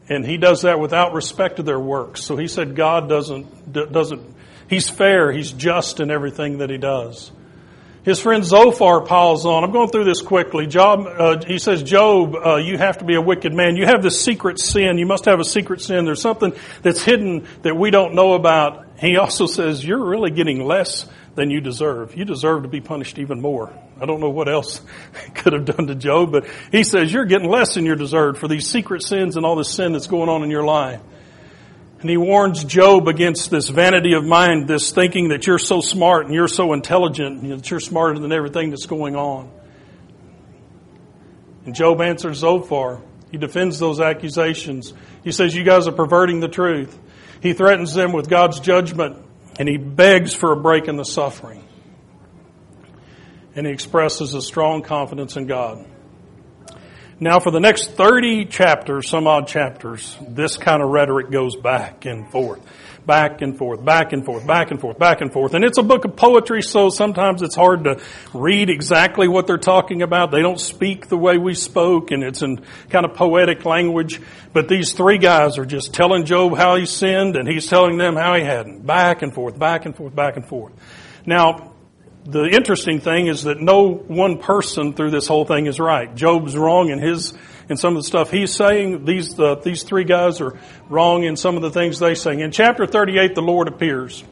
and 0.10 0.26
he 0.26 0.38
does 0.38 0.64
that 0.64 0.80
without 0.80 1.14
respect 1.14 1.58
to 1.58 1.64
their 1.64 1.80
works. 1.80 2.24
So 2.24 2.36
he 2.36 2.48
said 2.48 2.76
God 2.76 3.10
doesn't 3.10 3.74
doesn't 3.74 4.36
he's 4.68 4.90
fair, 4.90 5.32
he's 5.32 5.52
just 5.52 6.00
in 6.00 6.12
everything 6.12 6.60
that 6.60 6.70
he 6.70 6.78
does. 6.78 7.32
His 8.04 8.20
friend 8.20 8.44
Zophar 8.44 9.00
piles 9.02 9.46
on. 9.46 9.64
I'm 9.64 9.72
going 9.72 9.88
through 9.88 10.04
this 10.04 10.22
quickly. 10.22 10.68
Job, 10.68 11.08
uh, 11.08 11.42
he 11.46 11.58
says, 11.58 11.84
Job, 11.84 12.36
uh, 12.36 12.56
you 12.58 12.78
have 12.78 12.98
to 12.98 13.06
be 13.06 13.16
a 13.16 13.22
wicked 13.22 13.54
man. 13.54 13.78
You 13.78 13.86
have 13.86 14.04
this 14.04 14.22
secret 14.22 14.60
sin. 14.60 14.98
You 14.98 15.06
must 15.06 15.24
have 15.24 15.40
a 15.40 15.46
secret 15.46 15.80
sin. 15.80 16.04
There's 16.04 16.22
something 16.22 16.54
that's 16.82 17.02
hidden 17.02 17.48
that 17.62 17.78
we 17.78 17.92
don't 17.92 18.14
know 18.14 18.34
about. 18.34 18.86
He 19.00 19.16
also 19.16 19.46
says, 19.46 19.86
you're 19.86 20.04
really 20.04 20.32
getting 20.32 20.66
less 20.66 21.06
than 21.36 21.50
you 21.50 21.62
deserve. 21.62 22.16
You 22.16 22.26
deserve 22.26 22.64
to 22.64 22.70
be 22.70 22.82
punished 22.82 23.18
even 23.18 23.42
more. 23.42 23.74
I 24.00 24.06
don't 24.06 24.20
know 24.20 24.30
what 24.30 24.48
else 24.48 24.82
could 25.36 25.54
have 25.54 25.66
done 25.66 25.88
to 25.88 25.96
Job, 25.96 26.32
but 26.32 26.46
he 26.72 26.84
says, 26.84 27.12
you're 27.12 27.26
getting 27.26 27.50
less 27.50 27.74
than 27.74 27.86
you 27.86 27.96
deserve 27.96 28.38
for 28.38 28.48
these 28.48 28.68
secret 28.68 29.04
sins 29.04 29.36
and 29.36 29.46
all 29.46 29.56
this 29.56 29.74
sin 29.74 29.94
that's 29.94 30.08
going 30.08 30.30
on 30.30 30.44
in 30.44 30.52
your 30.52 30.64
life. 30.64 31.02
And 32.02 32.10
he 32.10 32.18
warns 32.18 32.66
Job 32.66 33.08
against 33.08 33.50
this 33.50 33.70
vanity 33.70 34.14
of 34.14 34.26
mind, 34.26 34.68
this 34.68 34.92
thinking 34.92 35.30
that 35.30 35.48
you're 35.48 35.58
so 35.58 35.80
smart 35.80 36.26
and 36.26 36.36
you're 36.36 36.50
so 36.50 36.74
intelligent 36.74 37.42
and 37.42 37.52
that 37.52 37.72
you're 37.72 37.80
smarter 37.80 38.20
than 38.20 38.32
everything 38.34 38.72
that's 38.72 38.86
going 38.86 39.16
on. 39.16 39.50
And 41.66 41.74
Job 41.74 42.02
answers 42.02 42.40
Zophar. 42.40 43.02
He 43.32 43.38
defends 43.38 43.80
those 43.80 44.02
accusations. 44.02 44.94
He 45.24 45.32
says, 45.32 45.56
you 45.56 45.64
guys 45.64 45.88
are 45.88 45.94
perverting 45.94 46.42
the 46.42 46.50
truth. 46.50 47.00
He 47.42 47.54
threatens 47.54 47.94
them 47.94 48.12
with 48.12 48.30
God's 48.30 48.60
judgment 48.60 49.23
and 49.60 49.68
he 49.68 49.78
begs 49.78 50.34
for 50.34 50.52
a 50.52 50.56
break 50.56 50.88
in 50.88 50.96
the 50.96 51.06
suffering. 51.06 51.64
And 53.56 53.68
he 53.68 53.74
expresses 53.74 54.34
a 54.34 54.42
strong 54.42 54.82
confidence 54.82 55.36
in 55.38 55.46
God. 55.46 55.86
Now, 57.20 57.40
for 57.40 57.52
the 57.52 57.60
next 57.60 57.92
30 57.92 58.46
chapters, 58.46 59.08
some 59.08 59.28
odd 59.28 59.48
chapters, 59.48 60.18
this 60.28 60.58
kind 60.58 60.82
of 60.82 60.90
rhetoric 60.90 61.30
goes 61.30 61.56
back 61.56 62.06
and 62.06 62.30
forth, 62.30 62.60
back 63.06 63.42
and 63.42 63.58
forth, 63.58 63.84
back 63.84 64.14
and 64.14 64.26
forth, 64.26 64.46
back 64.46 64.72
and 64.72 64.80
forth, 64.80 64.98
back 64.98 65.22
and 65.22 65.32
forth. 65.32 65.54
And 65.54 65.64
it's 65.64 65.78
a 65.78 65.84
book 65.84 66.06
of 66.06 66.16
poetry, 66.16 66.62
so 66.62 66.90
sometimes 66.90 67.42
it's 67.42 67.56
hard 67.56 67.84
to 67.86 68.02
read 68.34 68.70
exactly 68.70 69.28
what 69.28 69.48
they're 69.48 69.58
talking 69.58 70.02
about. 70.02 70.32
They 70.32 70.42
don't 70.42 70.60
speak 70.60 71.08
the 71.08 71.18
way 71.18 71.38
we 71.38 71.54
spoke, 71.54 72.12
and 72.12 72.24
it's 72.24 72.42
in 72.42 72.64
kind 72.90 73.06
of 73.06 73.14
poetic 73.14 73.66
language. 73.66 74.22
But 74.54 74.68
these 74.68 74.94
three 74.94 75.18
guys 75.18 75.58
are 75.58 75.66
just 75.66 75.94
telling 75.94 76.26
Job 76.26 76.56
how 76.56 76.76
he 76.76 76.86
sinned, 76.86 77.36
and 77.36 77.48
he's 77.48 77.68
telling 77.68 77.98
them 77.98 78.16
how 78.16 78.36
he 78.36 78.44
hadn't. 78.44 78.86
Back 78.86 79.22
and 79.22 79.34
forth, 79.34 79.58
back 79.58 79.86
and 79.86 79.96
forth, 79.96 80.16
back 80.16 80.38
and 80.38 80.48
forth. 80.48 80.74
Now, 81.26 81.74
the 82.26 82.46
interesting 82.46 83.02
thing 83.02 83.28
is 83.28 83.44
that 83.44 83.60
no 83.60 83.94
one 83.94 84.38
person 84.38 84.94
through 84.94 85.12
this 85.12 85.28
whole 85.28 85.46
thing 85.46 85.66
is 85.66 85.80
right. 85.80 86.14
Job's 86.16 86.56
wrong 86.56 86.90
in 86.90 87.00
his 87.00 87.34
in 87.70 87.78
some 87.78 87.96
of 87.96 88.04
the 88.04 88.08
stuff 88.08 88.32
he's 88.32 88.54
saying. 88.54 89.06
These 89.06 89.40
uh, 89.40 89.56
these 89.56 89.84
three 89.84 90.04
guys 90.04 90.42
are 90.42 90.60
wrong 90.90 91.24
in 91.24 91.36
some 91.36 91.56
of 91.56 91.62
the 91.62 91.72
things 91.72 92.00
they 92.00 92.16
say. 92.16 92.40
In 92.40 92.52
chapter 92.52 92.86
38, 92.86 93.36
the 93.36 93.42
Lord 93.42 93.68
appears 93.68 94.24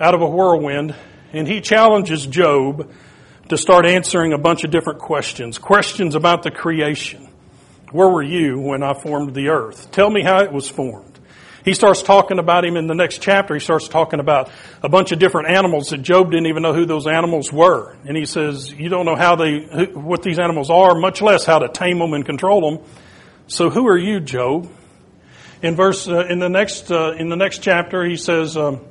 out 0.00 0.14
of 0.14 0.20
a 0.20 0.28
whirlwind, 0.28 0.94
and 1.32 1.46
he 1.46 1.60
challenges 1.60 2.26
Job 2.26 2.90
to 3.48 3.56
start 3.56 3.86
answering 3.86 4.32
a 4.32 4.38
bunch 4.38 4.64
of 4.64 4.70
different 4.70 4.98
questions. 4.98 5.58
Questions 5.58 6.14
about 6.14 6.42
the 6.42 6.50
creation. 6.50 7.28
Where 7.92 8.08
were 8.08 8.22
you 8.22 8.58
when 8.58 8.82
I 8.82 8.94
formed 8.94 9.34
the 9.34 9.48
earth? 9.48 9.90
Tell 9.92 10.10
me 10.10 10.22
how 10.22 10.42
it 10.42 10.52
was 10.52 10.68
formed. 10.68 11.15
He 11.66 11.74
starts 11.74 12.00
talking 12.00 12.38
about 12.38 12.64
him 12.64 12.76
in 12.76 12.86
the 12.86 12.94
next 12.94 13.20
chapter. 13.20 13.52
He 13.52 13.58
starts 13.58 13.88
talking 13.88 14.20
about 14.20 14.52
a 14.84 14.88
bunch 14.88 15.10
of 15.10 15.18
different 15.18 15.50
animals 15.50 15.88
that 15.88 15.98
Job 15.98 16.30
didn't 16.30 16.46
even 16.46 16.62
know 16.62 16.72
who 16.72 16.86
those 16.86 17.08
animals 17.08 17.52
were. 17.52 17.96
And 18.06 18.16
he 18.16 18.24
says, 18.24 18.72
you 18.72 18.88
don't 18.88 19.04
know 19.04 19.16
how 19.16 19.34
they, 19.34 19.86
what 19.92 20.22
these 20.22 20.38
animals 20.38 20.70
are, 20.70 20.94
much 20.94 21.20
less 21.20 21.44
how 21.44 21.58
to 21.58 21.68
tame 21.68 21.98
them 21.98 22.12
and 22.12 22.24
control 22.24 22.70
them. 22.70 22.86
So 23.48 23.68
who 23.68 23.88
are 23.88 23.98
you, 23.98 24.20
Job? 24.20 24.70
In 25.60 25.74
verse, 25.74 26.06
uh, 26.06 26.26
in 26.26 26.38
the 26.38 26.48
next, 26.48 26.92
uh, 26.92 27.14
in 27.18 27.30
the 27.30 27.36
next 27.36 27.64
chapter, 27.64 28.04
he 28.04 28.16
says, 28.16 28.56
um, 28.56 28.82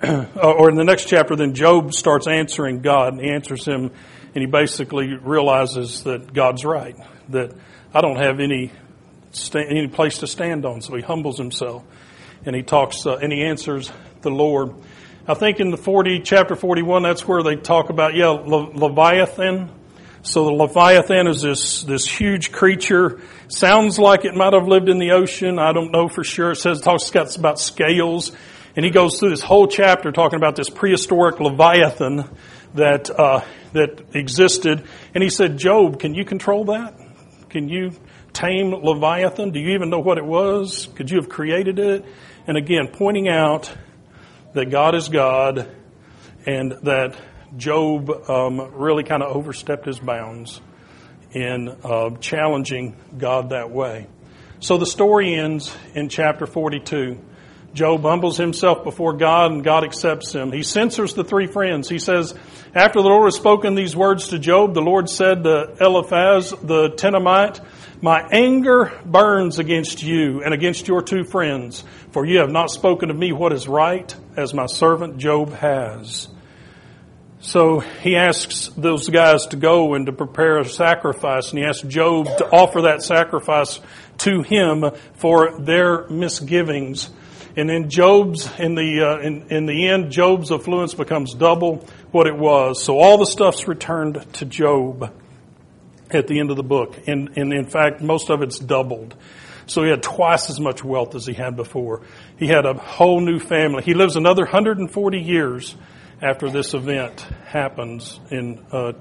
or 0.02 0.70
in 0.70 0.76
the 0.76 0.84
next 0.84 1.08
chapter, 1.08 1.36
then 1.36 1.52
Job 1.52 1.92
starts 1.92 2.26
answering 2.26 2.80
God 2.80 3.12
and 3.12 3.20
he 3.20 3.28
answers 3.30 3.66
him 3.66 3.90
and 4.34 4.42
he 4.42 4.46
basically 4.46 5.08
realizes 5.14 6.04
that 6.04 6.32
God's 6.32 6.64
right, 6.64 6.96
that 7.28 7.52
I 7.92 8.00
don't 8.00 8.16
have 8.16 8.40
any 8.40 8.72
any 9.54 9.86
place 9.88 10.18
to 10.18 10.26
stand 10.26 10.64
on. 10.64 10.80
So 10.80 10.94
he 10.96 11.02
humbles 11.02 11.38
himself 11.38 11.84
and 12.44 12.54
he 12.54 12.62
talks 12.62 13.06
uh, 13.06 13.16
and 13.16 13.32
he 13.32 13.42
answers 13.42 13.90
the 14.22 14.30
Lord. 14.30 14.74
I 15.26 15.34
think 15.34 15.60
in 15.60 15.70
the 15.70 15.76
40, 15.76 16.20
chapter 16.20 16.56
41, 16.56 17.02
that's 17.02 17.28
where 17.28 17.42
they 17.42 17.56
talk 17.56 17.90
about, 17.90 18.14
yeah, 18.14 18.28
Le- 18.28 18.72
Leviathan. 18.72 19.70
So 20.22 20.44
the 20.44 20.52
Leviathan 20.52 21.26
is 21.26 21.42
this, 21.42 21.82
this 21.82 22.06
huge 22.06 22.50
creature. 22.50 23.20
Sounds 23.48 23.98
like 23.98 24.24
it 24.24 24.34
might 24.34 24.54
have 24.54 24.66
lived 24.66 24.88
in 24.88 24.98
the 24.98 25.12
ocean. 25.12 25.58
I 25.58 25.72
don't 25.72 25.92
know 25.92 26.08
for 26.08 26.24
sure. 26.24 26.52
It 26.52 26.56
says, 26.56 26.80
it 26.80 26.84
talks 26.84 27.36
about 27.36 27.60
scales. 27.60 28.32
And 28.74 28.84
he 28.84 28.90
goes 28.90 29.18
through 29.18 29.30
this 29.30 29.42
whole 29.42 29.66
chapter 29.66 30.12
talking 30.12 30.38
about 30.38 30.56
this 30.56 30.70
prehistoric 30.70 31.40
Leviathan 31.40 32.24
that, 32.74 33.10
uh, 33.10 33.44
that 33.72 34.14
existed. 34.14 34.84
And 35.14 35.22
he 35.22 35.30
said, 35.30 35.58
Job, 35.58 36.00
can 36.00 36.14
you 36.14 36.24
control 36.24 36.64
that? 36.66 36.98
Can 37.50 37.68
you 37.68 37.92
tame 38.38 38.72
Leviathan? 38.72 39.50
Do 39.50 39.58
you 39.58 39.70
even 39.70 39.90
know 39.90 39.98
what 39.98 40.16
it 40.16 40.24
was? 40.24 40.86
Could 40.94 41.10
you 41.10 41.18
have 41.18 41.28
created 41.28 41.80
it? 41.80 42.04
And 42.46 42.56
again, 42.56 42.86
pointing 42.86 43.28
out 43.28 43.72
that 44.52 44.70
God 44.70 44.94
is 44.94 45.08
God 45.08 45.68
and 46.46 46.72
that 46.84 47.16
Job 47.56 48.08
um, 48.30 48.60
really 48.74 49.02
kind 49.02 49.24
of 49.24 49.34
overstepped 49.34 49.86
his 49.86 49.98
bounds 49.98 50.60
in 51.32 51.68
uh, 51.82 52.10
challenging 52.20 52.96
God 53.16 53.50
that 53.50 53.70
way. 53.70 54.06
So 54.60 54.78
the 54.78 54.86
story 54.86 55.34
ends 55.34 55.76
in 55.94 56.08
chapter 56.08 56.46
42. 56.46 57.18
Job 57.74 58.02
humbles 58.02 58.36
himself 58.36 58.84
before 58.84 59.14
God 59.14 59.50
and 59.50 59.64
God 59.64 59.82
accepts 59.82 60.32
him. 60.32 60.52
He 60.52 60.62
censors 60.62 61.14
the 61.14 61.24
three 61.24 61.48
friends. 61.48 61.88
He 61.88 61.98
says, 61.98 62.34
after 62.74 63.02
the 63.02 63.08
Lord 63.08 63.26
has 63.26 63.34
spoken 63.34 63.74
these 63.74 63.96
words 63.96 64.28
to 64.28 64.38
Job, 64.38 64.74
the 64.74 64.80
Lord 64.80 65.10
said 65.10 65.42
to 65.42 65.76
Eliphaz 65.80 66.50
the 66.50 66.90
Temanite, 66.90 67.60
my 68.00 68.26
anger 68.30 68.92
burns 69.04 69.58
against 69.58 70.02
you 70.02 70.42
and 70.42 70.54
against 70.54 70.86
your 70.86 71.02
two 71.02 71.24
friends, 71.24 71.82
for 72.12 72.24
you 72.24 72.38
have 72.38 72.50
not 72.50 72.70
spoken 72.70 73.08
to 73.08 73.14
me 73.14 73.32
what 73.32 73.52
is 73.52 73.66
right, 73.66 74.14
as 74.36 74.54
my 74.54 74.66
servant 74.66 75.18
Job 75.18 75.52
has. 75.54 76.28
So 77.40 77.80
he 77.80 78.16
asks 78.16 78.68
those 78.76 79.08
guys 79.08 79.46
to 79.48 79.56
go 79.56 79.94
and 79.94 80.06
to 80.06 80.12
prepare 80.12 80.58
a 80.58 80.64
sacrifice, 80.64 81.50
and 81.50 81.58
he 81.58 81.64
asks 81.64 81.86
Job 81.86 82.26
to 82.38 82.46
offer 82.46 82.82
that 82.82 83.02
sacrifice 83.02 83.80
to 84.18 84.42
him 84.42 84.84
for 85.14 85.60
their 85.60 86.08
misgivings. 86.08 87.10
And 87.56 87.70
in 87.70 87.90
Job's, 87.90 88.48
in 88.58 88.74
the, 88.74 89.02
uh, 89.02 89.18
in, 89.20 89.48
in 89.50 89.66
the 89.66 89.88
end, 89.88 90.12
Job's 90.12 90.52
affluence 90.52 90.94
becomes 90.94 91.34
double 91.34 91.84
what 92.12 92.26
it 92.26 92.36
was. 92.36 92.82
So 92.82 92.98
all 92.98 93.18
the 93.18 93.26
stuff's 93.26 93.66
returned 93.66 94.24
to 94.34 94.44
Job 94.44 95.12
at 96.10 96.26
the 96.26 96.40
end 96.40 96.50
of 96.50 96.56
the 96.56 96.62
book. 96.62 96.98
And, 97.06 97.36
and 97.36 97.52
in 97.52 97.66
fact, 97.66 98.00
most 98.00 98.30
of 98.30 98.42
it's 98.42 98.58
doubled. 98.58 99.14
So 99.66 99.82
he 99.82 99.90
had 99.90 100.02
twice 100.02 100.48
as 100.48 100.58
much 100.58 100.82
wealth 100.82 101.14
as 101.14 101.26
he 101.26 101.34
had 101.34 101.54
before. 101.56 102.02
He 102.38 102.46
had 102.46 102.64
a 102.64 102.74
whole 102.74 103.20
new 103.20 103.38
family. 103.38 103.82
He 103.82 103.94
lives 103.94 104.16
another 104.16 104.44
140 104.44 105.18
years 105.18 105.76
after 106.22 106.50
this 106.50 106.74
event 106.74 107.20
happens 107.46 108.18
in, 108.30 108.64
uh, 108.72 108.92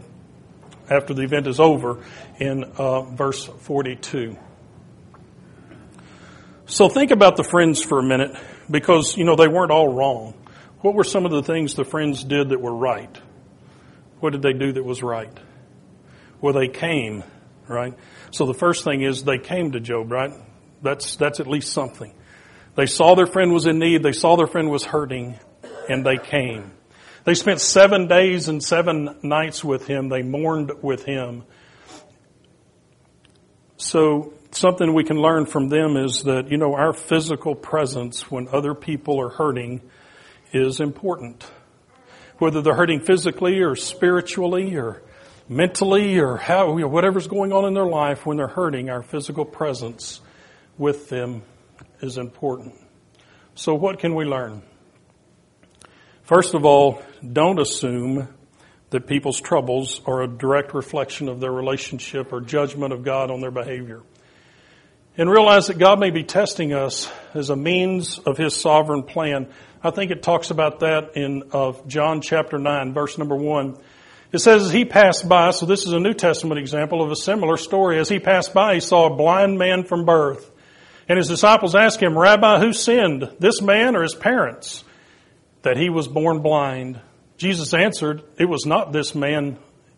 after 0.90 1.14
the 1.14 1.24
event 1.24 1.48
is 1.48 1.60
over 1.60 2.04
in 2.40 2.64
uh, 2.64 3.02
verse 3.04 3.46
42. 3.46 4.38
So 6.66 6.90
think 6.90 7.12
about 7.12 7.38
the 7.38 7.46
friends 7.46 7.82
for 7.82 8.00
a 8.00 8.04
minute 8.04 8.36
because, 8.70 9.16
you 9.16 9.24
know, 9.24 9.38
they 9.38 9.48
weren't 9.48 9.72
all 9.72 9.88
wrong. 9.88 10.34
What 10.82 10.96
were 10.96 11.06
some 11.06 11.26
of 11.26 11.32
the 11.32 11.42
things 11.42 11.76
the 11.76 11.86
friends 11.86 12.26
did 12.26 12.50
that 12.50 12.60
were 12.60 12.76
right? 12.76 13.18
What 14.20 14.34
did 14.34 14.42
they 14.42 14.54
do 14.54 14.74
that 14.74 14.84
was 14.84 15.02
right? 15.02 15.32
Well, 16.42 16.54
they 16.54 16.68
came, 16.68 17.24
right? 17.68 17.94
So 18.32 18.46
the 18.46 18.54
first 18.54 18.84
thing 18.84 19.02
is 19.02 19.24
they 19.24 19.40
came 19.40 19.72
to 19.72 19.80
Job, 19.80 20.12
right? 20.12 20.32
That's, 20.82 21.16
that's 21.16 21.40
at 21.40 21.48
least 21.48 21.74
something. 21.74 22.14
They 22.76 22.86
saw 22.86 23.16
their 23.16 23.26
friend 23.26 23.52
was 23.52 23.66
in 23.66 23.80
need. 23.80 24.04
They 24.04 24.12
saw 24.12 24.36
their 24.36 24.48
friend 24.48 24.70
was 24.70 24.84
hurting 24.84 25.40
and 25.90 26.06
they 26.06 26.18
came. 26.18 26.72
They 27.24 27.34
spent 27.34 27.60
seven 27.60 28.08
days 28.08 28.48
and 28.48 28.64
seven 28.64 29.18
nights 29.24 29.64
with 29.64 29.88
him. 29.88 30.10
They 30.10 30.22
mourned 30.22 30.72
with 30.82 31.04
him. 31.04 31.44
So 33.78 34.34
something 34.52 34.94
we 34.94 35.04
can 35.04 35.18
learn 35.18 35.46
from 35.46 35.70
them 35.70 35.98
is 35.98 36.24
that, 36.24 36.52
you 36.52 36.58
know, 36.58 36.74
our 36.76 36.94
physical 36.94 37.56
presence 37.56 38.30
when 38.30 38.48
other 38.48 38.74
people 38.74 39.20
are 39.20 39.30
hurting 39.30 39.82
is 40.54 40.80
important. 40.80 41.50
Whether 42.38 42.62
they're 42.62 42.76
hurting 42.76 43.02
physically 43.02 43.60
or 43.60 43.76
spiritually 43.76 44.76
or 44.76 45.02
mentally 45.50 46.20
or 46.20 46.38
how, 46.38 46.78
you 46.78 46.84
know, 46.84 46.88
whatever's 46.88 47.28
going 47.28 47.54
on 47.54 47.66
in 47.66 47.74
their 47.74 47.86
life 47.86 48.26
when 48.26 48.38
they're 48.38 48.48
hurting, 48.48 48.90
our 48.90 49.04
physical 49.04 49.46
presence 49.46 50.22
with 50.78 51.10
them 51.10 51.44
is 52.02 52.18
important. 52.18 52.76
So 53.56 53.74
what 53.74 54.00
can 54.00 54.14
we 54.16 54.26
learn? 54.26 54.62
First 56.24 56.54
of 56.54 56.66
all, 56.66 57.02
don't 57.24 57.60
assume 57.60 58.28
that 58.90 59.08
people's 59.08 59.42
troubles 59.42 60.02
are 60.06 60.22
a 60.24 60.28
direct 60.28 60.74
reflection 60.74 61.28
of 61.28 61.40
their 61.40 61.52
relationship 61.52 62.32
or 62.32 62.42
judgment 62.42 62.94
of 62.94 63.04
God 63.04 63.32
on 63.32 63.42
their 63.42 63.52
behavior. 63.52 64.02
and 65.20 65.32
realize 65.32 65.66
that 65.66 65.80
God 65.80 66.00
may 66.00 66.12
be 66.12 66.24
testing 66.24 66.74
us 66.74 67.12
as 67.34 67.50
a 67.50 67.56
means 67.56 68.20
of 68.20 68.38
His 68.38 68.56
sovereign 68.56 69.02
plan. 69.02 69.48
I 69.84 69.90
think 69.90 70.12
it 70.12 70.22
talks 70.22 70.52
about 70.52 70.82
that 70.82 71.18
in 71.18 71.42
uh, 71.52 71.74
John 71.88 72.22
chapter 72.22 72.60
9, 72.60 72.94
verse 72.94 73.18
number 73.18 73.36
1. 73.36 73.78
It 74.32 74.40
says, 74.40 74.66
as 74.66 74.72
he 74.72 74.84
passed 74.84 75.28
by, 75.30 75.52
so 75.52 75.66
this 75.66 75.86
is 75.86 75.94
a 75.94 76.00
New 76.00 76.14
Testament 76.14 76.60
example 76.60 77.02
of 77.02 77.12
a 77.12 77.16
similar 77.16 77.56
story. 77.56 77.98
As 77.98 78.10
he 78.10 78.20
passed 78.20 78.54
by, 78.54 78.74
he 78.74 78.80
saw 78.82 79.08
a 79.08 79.16
blind 79.16 79.58
man 79.58 79.86
from 79.86 80.06
birth. 80.06 80.52
And 81.08 81.18
his 81.18 81.30
disciples 81.30 81.76
asked 81.76 82.02
him, 82.02 82.18
Rabbi, 82.18 82.60
who 82.60 82.74
sinned, 82.74 83.32
this 83.40 83.62
man 83.62 83.96
or 83.96 84.04
his 84.04 84.16
parents, 84.16 84.84
that 85.62 85.78
he 85.78 85.90
was 85.90 86.10
born 86.10 86.42
blind? 86.42 87.00
Jesus 87.38 87.74
answered, 87.74 88.24
It 88.38 88.50
was 88.50 88.66
not 88.66 88.92
this 88.92 89.16
man, 89.16 89.58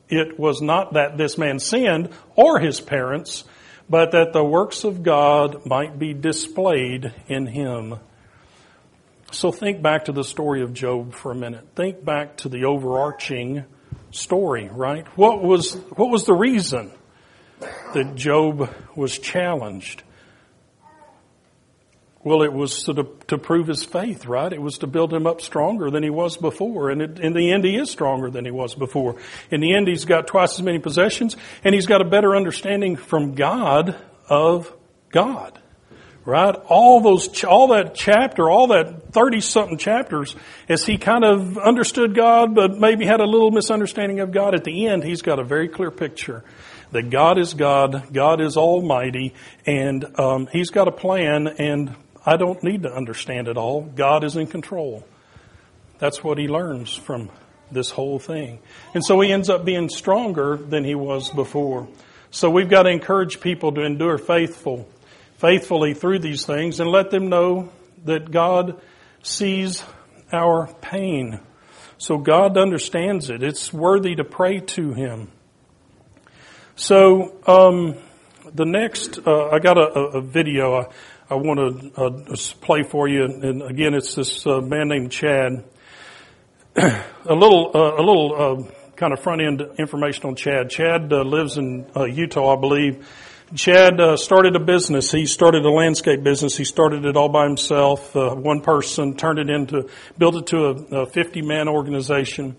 it 0.09 0.39
was 0.39 0.62
not 0.62 0.93
that 0.93 1.17
this 1.17 1.38
man 1.38 1.57
sinned 1.59 2.09
or 2.36 2.59
his 2.59 2.79
parents, 2.79 3.43
but 3.89 4.12
that 4.12 4.33
the 4.33 4.43
works 4.43 4.83
of 4.83 5.01
God 5.01 5.65
might 5.65 5.98
be 5.98 6.13
displayed 6.13 7.12
in 7.27 7.48
him. 7.48 7.95
So 9.31 9.51
think 9.51 9.81
back 9.81 10.05
to 10.05 10.12
the 10.12 10.24
story 10.24 10.62
of 10.62 10.74
Job 10.74 11.13
for 11.13 11.31
a 11.31 11.36
minute. 11.36 11.65
Think 11.75 12.05
back 12.05 12.38
to 12.38 12.50
the 12.50 12.65
overarching 12.65 13.65
story, 14.11 14.69
right? 14.71 15.07
What 15.17 15.43
was, 15.43 15.73
what 15.95 16.09
was 16.09 16.25
the 16.25 16.33
reason 16.33 16.91
that 17.93 18.15
Job 18.15 18.73
was 18.95 19.17
challenged? 19.17 20.03
Well, 22.21 22.43
it 22.43 22.51
was 22.51 22.83
to, 22.83 23.07
to 23.27 23.37
prove 23.37 23.67
his 23.67 23.83
faith, 23.83 24.25
right? 24.25 24.51
It 24.51 24.61
was 24.61 24.79
to 24.79 24.87
build 24.87 25.13
him 25.13 25.25
up 25.25 25.39
stronger 25.39 25.89
than 25.89 26.03
he 26.03 26.09
was 26.09 26.35
before. 26.35 26.89
And 26.89 27.01
it, 27.01 27.19
in 27.19 27.33
the 27.33 27.51
end, 27.51 27.63
he 27.63 27.77
is 27.77 27.89
stronger 27.89 28.29
than 28.29 28.43
he 28.43 28.51
was 28.51 28.75
before. 28.75 29.15
In 29.49 29.61
the 29.61 29.73
end, 29.73 29.87
he's 29.87 30.03
got 30.03 30.27
twice 30.27 30.53
as 30.53 30.61
many 30.61 30.79
possessions 30.79 31.37
and 31.63 31.73
he's 31.73 31.87
got 31.87 32.01
a 32.01 32.05
better 32.05 32.35
understanding 32.35 32.97
from 32.97 33.35
God 33.35 33.95
of 34.27 34.73
God. 35.11 35.59
Right? 36.29 36.53
All 36.67 37.01
those, 37.01 37.43
all 37.43 37.69
that 37.69 37.95
chapter, 37.95 38.51
all 38.51 38.67
that 38.67 39.12
30 39.13 39.41
something 39.41 39.77
chapters, 39.79 40.36
as 40.69 40.86
he 40.86 41.00
kind 41.00 41.25
of 41.25 41.57
understood 41.57 42.13
God, 42.13 42.53
but 42.53 42.77
maybe 42.77 43.03
had 43.03 43.19
a 43.19 43.25
little 43.25 43.50
misunderstanding 43.50 44.19
of 44.19 44.31
God, 44.31 44.53
at 44.53 44.63
the 44.63 44.86
end, 44.86 45.03
he's 45.03 45.24
got 45.24 45.39
a 45.39 45.43
very 45.43 45.67
clear 45.67 45.89
picture 45.89 46.43
that 46.91 47.09
God 47.09 47.39
is 47.39 47.55
God, 47.55 48.13
God 48.13 48.41
is 48.41 48.57
almighty, 48.57 49.33
and 49.65 50.19
um, 50.19 50.48
he's 50.51 50.69
got 50.69 50.88
a 50.88 50.91
plan, 50.91 51.48
and 51.48 51.95
I 52.24 52.38
don't 52.38 52.62
need 52.63 52.83
to 52.83 52.93
understand 52.93 53.48
it 53.48 53.57
all. 53.57 53.81
God 53.81 54.24
is 54.24 54.36
in 54.36 54.45
control. 54.45 55.03
That's 55.98 56.24
what 56.24 56.38
he 56.38 56.48
learns 56.48 56.95
from 56.95 57.31
this 57.71 57.89
whole 57.89 58.19
thing. 58.19 58.59
And 58.93 59.03
so 59.03 59.19
he 59.19 59.31
ends 59.31 59.50
up 59.50 59.65
being 59.65 59.89
stronger 59.89 60.57
than 60.57 60.83
he 60.83 60.93
was 60.93 61.31
before. 61.31 61.88
So 62.29 62.51
we've 62.51 62.69
got 62.69 62.83
to 62.83 62.89
encourage 62.89 63.41
people 63.41 63.71
to 63.71 63.81
endure 63.81 64.19
faithful, 64.19 64.88
faithfully 65.39 65.93
through 65.93 66.19
these 66.19 66.46
things 66.46 66.79
and 66.79 66.89
let 66.89 67.10
them 67.12 67.29
know 67.29 67.69
that 68.03 68.29
God 68.29 68.81
sees 69.24 69.84
our 70.31 70.67
pain. 70.81 71.39
So 71.98 72.17
God 72.17 72.58
understands 72.58 73.29
it. 73.29 73.41
It's 73.41 73.74
worthy 73.74 74.15
to 74.15 74.24
pray 74.24 74.60
to 74.60 74.93
Him. 74.93 75.31
So, 76.75 77.36
um, 77.46 77.96
the 78.53 78.65
next, 78.65 79.19
uh, 79.27 79.50
I 79.50 79.60
got 79.60 79.77
a, 79.77 80.17
a 80.17 80.22
video. 80.22 80.75
I, 80.75 80.88
I 81.29 81.36
want 81.36 81.93
to 81.93 82.01
uh, 82.01 82.36
play 82.62 82.84
for 82.84 83.08
you, 83.08 83.25
and 83.25 83.62
again, 83.62 83.93
it's 83.93 84.15
this 84.15 84.48
uh, 84.48 84.62
man 84.62 84.88
named 84.88 85.12
Chad. 85.12 85.65
a 86.75 87.36
little, 87.36 87.72
uh, 87.75 87.96
a 87.98 88.03
little 88.03 88.34
uh, 88.34 88.93
kind 88.96 89.13
of 89.13 89.19
front 89.19 89.41
end 89.41 89.62
information 89.77 90.25
on 90.25 90.36
Chad. 90.36 90.69
Chad 90.69 91.12
uh, 91.13 91.22
lives 91.22 91.58
in 91.58 91.86
Utah, 91.96 92.55
I 92.55 92.60
believe. 92.60 93.05
Chad 93.55 93.99
started 94.19 94.55
a 94.55 94.59
business. 94.59 95.11
He 95.11 95.25
started 95.25 95.65
a 95.65 95.71
landscape 95.71 96.23
business. 96.23 96.55
He 96.55 96.65
started 96.65 97.05
it 97.05 97.17
all 97.17 97.29
by 97.29 97.45
himself. 97.45 98.13
one 98.13 98.61
person 98.61 99.15
turned 99.15 99.39
it 99.39 99.49
into, 99.49 99.89
built 100.17 100.35
it 100.35 100.47
to 100.47 100.57
a, 100.67 101.01
a 101.01 101.05
50 101.07 101.41
man 101.41 101.67
organization. 101.67 102.55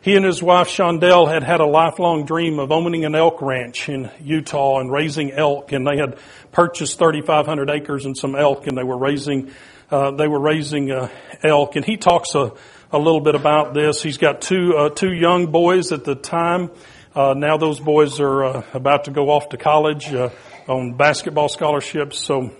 He 0.00 0.16
and 0.16 0.24
his 0.24 0.42
wife 0.42 0.66
Shondell 0.66 1.32
had 1.32 1.44
had 1.44 1.60
a 1.60 1.66
lifelong 1.66 2.24
dream 2.24 2.58
of 2.58 2.72
owning 2.72 3.04
an 3.04 3.14
elk 3.14 3.40
ranch 3.40 3.88
in 3.88 4.10
Utah 4.20 4.80
and 4.80 4.90
raising 4.90 5.30
elk, 5.30 5.70
and 5.70 5.86
they 5.86 5.96
had 5.96 6.18
purchased 6.50 6.98
3,500 6.98 7.70
acres 7.70 8.04
and 8.04 8.16
some 8.16 8.34
elk, 8.34 8.66
and 8.66 8.76
they 8.76 8.82
were 8.82 8.98
raising 8.98 9.52
uh, 9.92 10.10
they 10.10 10.26
were 10.26 10.40
raising 10.40 10.90
uh, 10.90 11.08
elk. 11.44 11.76
And 11.76 11.84
he 11.84 11.96
talks 11.98 12.34
a, 12.34 12.52
a 12.90 12.98
little 12.98 13.20
bit 13.20 13.36
about 13.36 13.74
this. 13.74 14.02
He's 14.02 14.18
got 14.18 14.40
two 14.40 14.74
uh, 14.76 14.88
two 14.88 15.12
young 15.12 15.52
boys 15.52 15.92
at 15.92 16.02
the 16.02 16.16
time. 16.16 16.72
Uh, 17.14 17.34
now 17.36 17.58
those 17.58 17.78
boys 17.78 18.20
are 18.20 18.44
uh, 18.44 18.62
about 18.72 19.04
to 19.04 19.10
go 19.10 19.28
off 19.28 19.50
to 19.50 19.58
college 19.58 20.12
uh, 20.14 20.30
on 20.66 20.94
basketball 20.96 21.48
scholarships. 21.48 22.18
So 22.18 22.50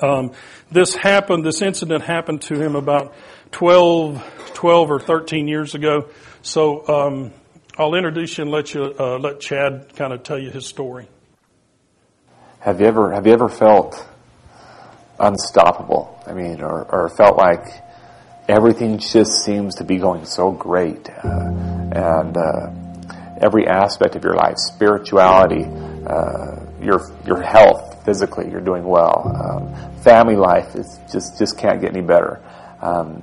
um, 0.00 0.32
this 0.70 0.94
happened. 0.94 1.46
This 1.46 1.62
incident 1.62 2.02
happened 2.02 2.42
to 2.42 2.60
him 2.60 2.76
about 2.76 3.14
12, 3.52 4.52
12 4.54 4.90
or 4.90 5.00
13 5.00 5.48
years 5.48 5.74
ago. 5.74 6.10
So 6.42 6.86
um, 6.88 7.32
I'll 7.78 7.94
introduce 7.94 8.36
you 8.36 8.42
and 8.42 8.50
let 8.50 8.74
you 8.74 8.94
uh, 8.98 9.18
let 9.18 9.40
Chad 9.40 9.96
kind 9.96 10.12
of 10.12 10.22
tell 10.22 10.38
you 10.38 10.50
his 10.50 10.66
story. 10.66 11.08
Have 12.60 12.80
you 12.80 12.86
ever 12.86 13.12
have 13.12 13.26
you 13.26 13.32
ever 13.32 13.48
felt 13.48 14.06
unstoppable? 15.18 16.22
I 16.26 16.34
mean, 16.34 16.60
or, 16.60 16.84
or 16.84 17.08
felt 17.08 17.38
like 17.38 17.66
everything 18.46 18.98
just 18.98 19.42
seems 19.42 19.76
to 19.76 19.84
be 19.84 19.96
going 19.96 20.26
so 20.26 20.50
great, 20.50 21.08
uh, 21.08 21.50
and 21.92 22.36
uh, 22.36 22.83
every 23.44 23.66
aspect 23.66 24.16
of 24.16 24.24
your 24.24 24.34
life, 24.34 24.56
spirituality, 24.56 25.64
uh, 26.06 26.64
your 26.80 27.00
your 27.26 27.42
health, 27.42 28.04
physically, 28.04 28.50
you're 28.50 28.60
doing 28.60 28.84
well. 28.84 29.30
Um, 29.34 30.00
family 30.00 30.36
life 30.36 30.74
is 30.74 30.98
just 31.12 31.38
just 31.38 31.58
can't 31.58 31.80
get 31.80 31.90
any 31.90 32.02
better. 32.02 32.40
Um, 32.80 33.22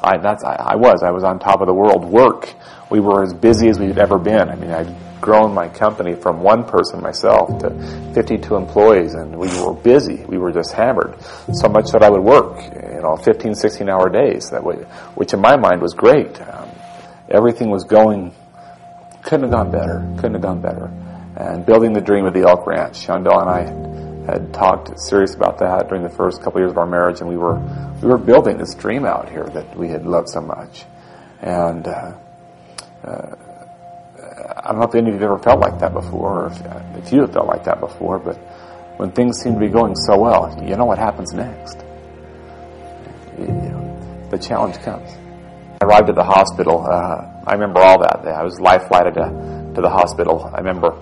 I, 0.00 0.18
that's, 0.18 0.44
I, 0.44 0.54
I 0.54 0.76
was. 0.76 1.02
I 1.02 1.10
was 1.10 1.24
on 1.24 1.38
top 1.38 1.60
of 1.60 1.66
the 1.66 1.74
world. 1.74 2.04
Work. 2.04 2.54
We 2.90 3.00
were 3.00 3.24
as 3.24 3.34
busy 3.34 3.68
as 3.68 3.78
we'd 3.78 3.98
ever 3.98 4.18
been. 4.18 4.48
I 4.48 4.54
mean, 4.54 4.70
I'd 4.70 4.94
grown 5.20 5.52
my 5.52 5.68
company 5.68 6.14
from 6.14 6.40
one 6.40 6.64
person 6.64 7.02
myself 7.02 7.58
to 7.60 7.70
52 8.14 8.54
employees 8.54 9.14
and 9.14 9.36
we 9.36 9.48
were 9.60 9.74
busy. 9.74 10.24
We 10.24 10.38
were 10.38 10.52
just 10.52 10.72
hammered. 10.72 11.16
So 11.52 11.68
much 11.68 11.90
that 11.92 12.02
I 12.02 12.10
would 12.10 12.22
work, 12.22 12.62
you 12.62 13.02
know, 13.02 13.16
15, 13.16 13.54
16 13.54 13.88
hour 13.88 14.08
days 14.08 14.50
that 14.50 14.62
way, 14.62 14.76
which 15.16 15.34
in 15.34 15.40
my 15.40 15.56
mind 15.56 15.82
was 15.82 15.94
great. 15.94 16.40
Um, 16.40 16.70
everything 17.28 17.70
was 17.70 17.84
going, 17.84 18.32
couldn't 19.28 19.42
have 19.42 19.52
gone 19.52 19.70
better. 19.70 20.00
Couldn't 20.16 20.34
have 20.34 20.42
gone 20.42 20.62
better. 20.62 20.86
And 21.36 21.66
building 21.66 21.92
the 21.92 22.00
dream 22.00 22.24
of 22.24 22.32
the 22.32 22.48
Elk 22.48 22.66
Ranch, 22.66 23.06
Shondell 23.06 23.42
and 23.42 23.50
I 23.50 24.32
had 24.32 24.54
talked 24.54 24.98
serious 24.98 25.34
about 25.34 25.58
that 25.58 25.88
during 25.88 26.02
the 26.02 26.08
first 26.08 26.42
couple 26.42 26.58
of 26.58 26.62
years 26.62 26.72
of 26.72 26.78
our 26.78 26.86
marriage, 26.86 27.20
and 27.20 27.28
we 27.28 27.36
were 27.36 27.58
we 28.02 28.08
were 28.08 28.16
building 28.16 28.56
this 28.56 28.74
dream 28.74 29.04
out 29.04 29.28
here 29.28 29.44
that 29.44 29.76
we 29.76 29.88
had 29.88 30.06
loved 30.06 30.30
so 30.30 30.40
much. 30.40 30.84
And 31.42 31.86
uh, 31.86 32.16
uh, 33.04 33.36
I 34.56 34.70
don't 34.70 34.80
know 34.80 34.88
if 34.88 34.94
any 34.94 35.08
of 35.08 35.14
you 35.14 35.20
have 35.20 35.22
ever 35.22 35.38
felt 35.38 35.60
like 35.60 35.78
that 35.80 35.92
before, 35.92 36.44
or 36.44 36.46
if, 36.46 37.04
if 37.04 37.12
you 37.12 37.20
have 37.20 37.32
felt 37.32 37.48
like 37.48 37.64
that 37.64 37.80
before, 37.80 38.18
but 38.18 38.36
when 38.96 39.12
things 39.12 39.38
seem 39.42 39.54
to 39.54 39.60
be 39.60 39.68
going 39.68 39.94
so 39.94 40.18
well, 40.18 40.58
you 40.64 40.74
know 40.74 40.86
what 40.86 40.98
happens 40.98 41.34
next. 41.34 41.84
You 43.38 43.46
know, 43.46 44.28
the 44.30 44.38
challenge 44.38 44.78
comes. 44.78 45.17
I 45.80 45.84
arrived 45.84 46.08
at 46.08 46.16
the 46.16 46.24
hospital. 46.24 46.86
Uh, 46.86 47.42
I 47.46 47.52
remember 47.52 47.80
all 47.80 48.00
that. 48.00 48.26
I 48.26 48.42
was 48.42 48.58
life 48.58 48.88
flighted 48.88 49.14
to, 49.14 49.72
to 49.76 49.80
the 49.80 49.88
hospital. 49.88 50.50
I 50.52 50.58
remember 50.58 50.98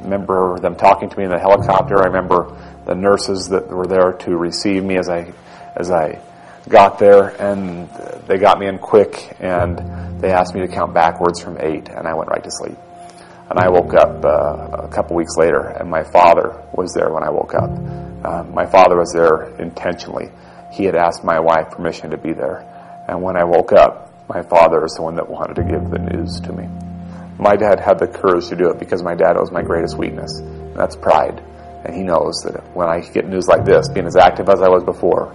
remember 0.00 0.58
them 0.60 0.76
talking 0.76 1.08
to 1.08 1.16
me 1.16 1.24
in 1.24 1.30
the 1.30 1.38
helicopter. 1.38 1.98
I 1.98 2.06
remember 2.06 2.56
the 2.84 2.94
nurses 2.94 3.48
that 3.48 3.68
were 3.68 3.86
there 3.86 4.12
to 4.12 4.36
receive 4.36 4.84
me 4.84 4.96
as 4.96 5.08
I 5.08 5.32
as 5.76 5.90
I 5.90 6.20
got 6.68 6.98
there, 6.98 7.28
and 7.40 7.88
they 8.26 8.38
got 8.38 8.58
me 8.58 8.66
in 8.66 8.78
quick, 8.78 9.36
and 9.38 10.20
they 10.20 10.32
asked 10.32 10.54
me 10.54 10.60
to 10.62 10.68
count 10.68 10.94
backwards 10.94 11.40
from 11.40 11.56
eight, 11.60 11.88
and 11.88 12.06
I 12.06 12.14
went 12.14 12.30
right 12.30 12.42
to 12.42 12.50
sleep. 12.50 12.76
And 13.50 13.58
I 13.58 13.68
woke 13.68 13.94
up 13.94 14.24
uh, 14.24 14.86
a 14.86 14.88
couple 14.92 15.16
weeks 15.16 15.36
later, 15.36 15.60
and 15.60 15.88
my 15.88 16.02
father 16.02 16.60
was 16.72 16.92
there 16.92 17.10
when 17.12 17.22
I 17.22 17.30
woke 17.30 17.54
up. 17.54 17.70
Uh, 18.24 18.42
my 18.52 18.66
father 18.66 18.96
was 18.96 19.12
there 19.12 19.54
intentionally. 19.60 20.28
He 20.72 20.84
had 20.84 20.96
asked 20.96 21.24
my 21.24 21.38
wife 21.38 21.70
permission 21.70 22.10
to 22.10 22.18
be 22.18 22.32
there, 22.32 22.66
and 23.08 23.22
when 23.22 23.36
I 23.36 23.44
woke 23.44 23.72
up, 23.72 24.07
my 24.28 24.42
father 24.42 24.84
is 24.84 24.92
the 24.92 25.02
one 25.02 25.16
that 25.16 25.28
wanted 25.28 25.54
to 25.54 25.64
give 25.64 25.90
the 25.90 25.98
news 25.98 26.40
to 26.40 26.52
me. 26.52 26.68
My 27.38 27.56
dad 27.56 27.80
had 27.80 27.98
the 27.98 28.06
courage 28.06 28.48
to 28.48 28.56
do 28.56 28.68
it 28.70 28.78
because 28.78 29.02
my 29.02 29.14
dad 29.14 29.36
was 29.36 29.50
my 29.50 29.62
greatest 29.62 29.96
weakness. 29.96 30.38
And 30.40 30.76
that's 30.76 30.96
pride. 30.96 31.42
And 31.84 31.94
he 31.94 32.02
knows 32.02 32.34
that 32.44 32.74
when 32.74 32.88
I 32.88 33.00
get 33.00 33.26
news 33.26 33.46
like 33.46 33.64
this, 33.64 33.88
being 33.88 34.06
as 34.06 34.16
active 34.16 34.48
as 34.48 34.60
I 34.60 34.68
was 34.68 34.84
before, 34.84 35.34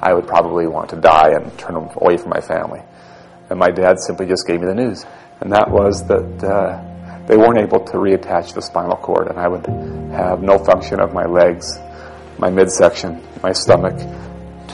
I 0.00 0.12
would 0.12 0.26
probably 0.26 0.66
want 0.66 0.90
to 0.90 0.96
die 0.96 1.30
and 1.30 1.58
turn 1.58 1.74
away 1.74 2.16
from 2.16 2.30
my 2.30 2.40
family. 2.40 2.80
And 3.50 3.58
my 3.58 3.70
dad 3.70 3.98
simply 3.98 4.26
just 4.26 4.46
gave 4.46 4.60
me 4.60 4.66
the 4.66 4.74
news. 4.74 5.04
And 5.40 5.52
that 5.52 5.70
was 5.70 6.06
that 6.06 6.44
uh, 6.44 7.26
they 7.26 7.36
weren't 7.36 7.58
able 7.58 7.84
to 7.84 7.92
reattach 7.92 8.54
the 8.54 8.62
spinal 8.62 8.96
cord, 8.96 9.28
and 9.28 9.38
I 9.38 9.48
would 9.48 9.66
have 10.12 10.42
no 10.42 10.58
function 10.58 11.00
of 11.00 11.12
my 11.12 11.24
legs, 11.24 11.78
my 12.38 12.50
midsection, 12.50 13.22
my 13.42 13.52
stomach, 13.52 13.96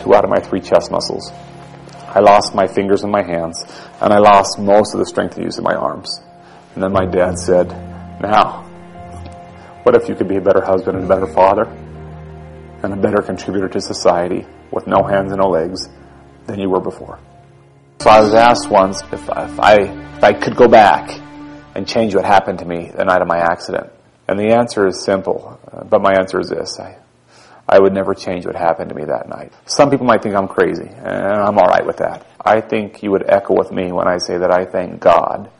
two 0.02 0.14
out 0.14 0.24
of 0.24 0.30
my 0.30 0.40
three 0.40 0.60
chest 0.60 0.90
muscles. 0.90 1.32
I 2.14 2.20
lost 2.20 2.54
my 2.54 2.66
fingers 2.66 3.02
and 3.02 3.12
my 3.12 3.22
hands, 3.22 3.64
and 4.00 4.12
I 4.12 4.18
lost 4.18 4.58
most 4.58 4.94
of 4.94 5.00
the 5.00 5.06
strength 5.06 5.36
and 5.36 5.44
use 5.44 5.58
of 5.58 5.64
my 5.64 5.74
arms. 5.74 6.20
And 6.74 6.82
then 6.82 6.92
my 6.92 7.06
dad 7.06 7.38
said, 7.38 7.68
Now, 8.20 8.62
what 9.82 9.96
if 9.96 10.08
you 10.08 10.14
could 10.14 10.28
be 10.28 10.36
a 10.36 10.40
better 10.40 10.64
husband 10.64 10.96
and 10.96 11.04
a 11.04 11.08
better 11.08 11.26
father? 11.26 11.64
and 12.84 12.92
a 12.92 12.96
better 12.96 13.22
contributor 13.22 13.68
to 13.68 13.80
society 13.80 14.46
with 14.70 14.86
no 14.86 15.02
hands 15.02 15.32
and 15.32 15.40
no 15.40 15.48
legs 15.48 15.88
than 16.46 16.60
you 16.60 16.68
were 16.68 16.80
before. 16.80 17.18
So 18.00 18.10
I 18.10 18.20
was 18.20 18.34
asked 18.34 18.68
once 18.70 19.02
if, 19.10 19.22
if 19.22 19.60
I 19.60 19.74
if 20.16 20.22
I 20.22 20.32
could 20.34 20.54
go 20.54 20.68
back 20.68 21.18
and 21.74 21.88
change 21.88 22.14
what 22.14 22.26
happened 22.26 22.58
to 22.58 22.66
me 22.66 22.90
the 22.94 23.04
night 23.04 23.22
of 23.22 23.26
my 23.26 23.38
accident. 23.38 23.90
And 24.28 24.38
the 24.38 24.54
answer 24.54 24.86
is 24.86 25.02
simple, 25.04 25.58
uh, 25.72 25.84
but 25.84 26.02
my 26.02 26.12
answer 26.18 26.38
is 26.38 26.50
this. 26.50 26.78
I, 26.78 26.98
I 27.68 27.78
would 27.78 27.92
never 27.92 28.14
change 28.14 28.44
what 28.46 28.56
happened 28.56 28.90
to 28.90 28.94
me 28.94 29.04
that 29.04 29.28
night. 29.28 29.52
Some 29.66 29.90
people 29.90 30.06
might 30.06 30.22
think 30.22 30.34
I'm 30.34 30.48
crazy, 30.48 30.86
and 30.86 31.08
I'm 31.08 31.56
alright 31.56 31.86
with 31.86 31.96
that. 31.98 32.26
I 32.44 32.60
think 32.60 33.02
you 33.02 33.10
would 33.10 33.24
echo 33.28 33.56
with 33.56 33.72
me 33.72 33.90
when 33.90 34.06
I 34.06 34.18
say 34.18 34.36
that 34.36 34.50
I 34.50 34.64
thank 34.66 35.00
God 35.00 35.50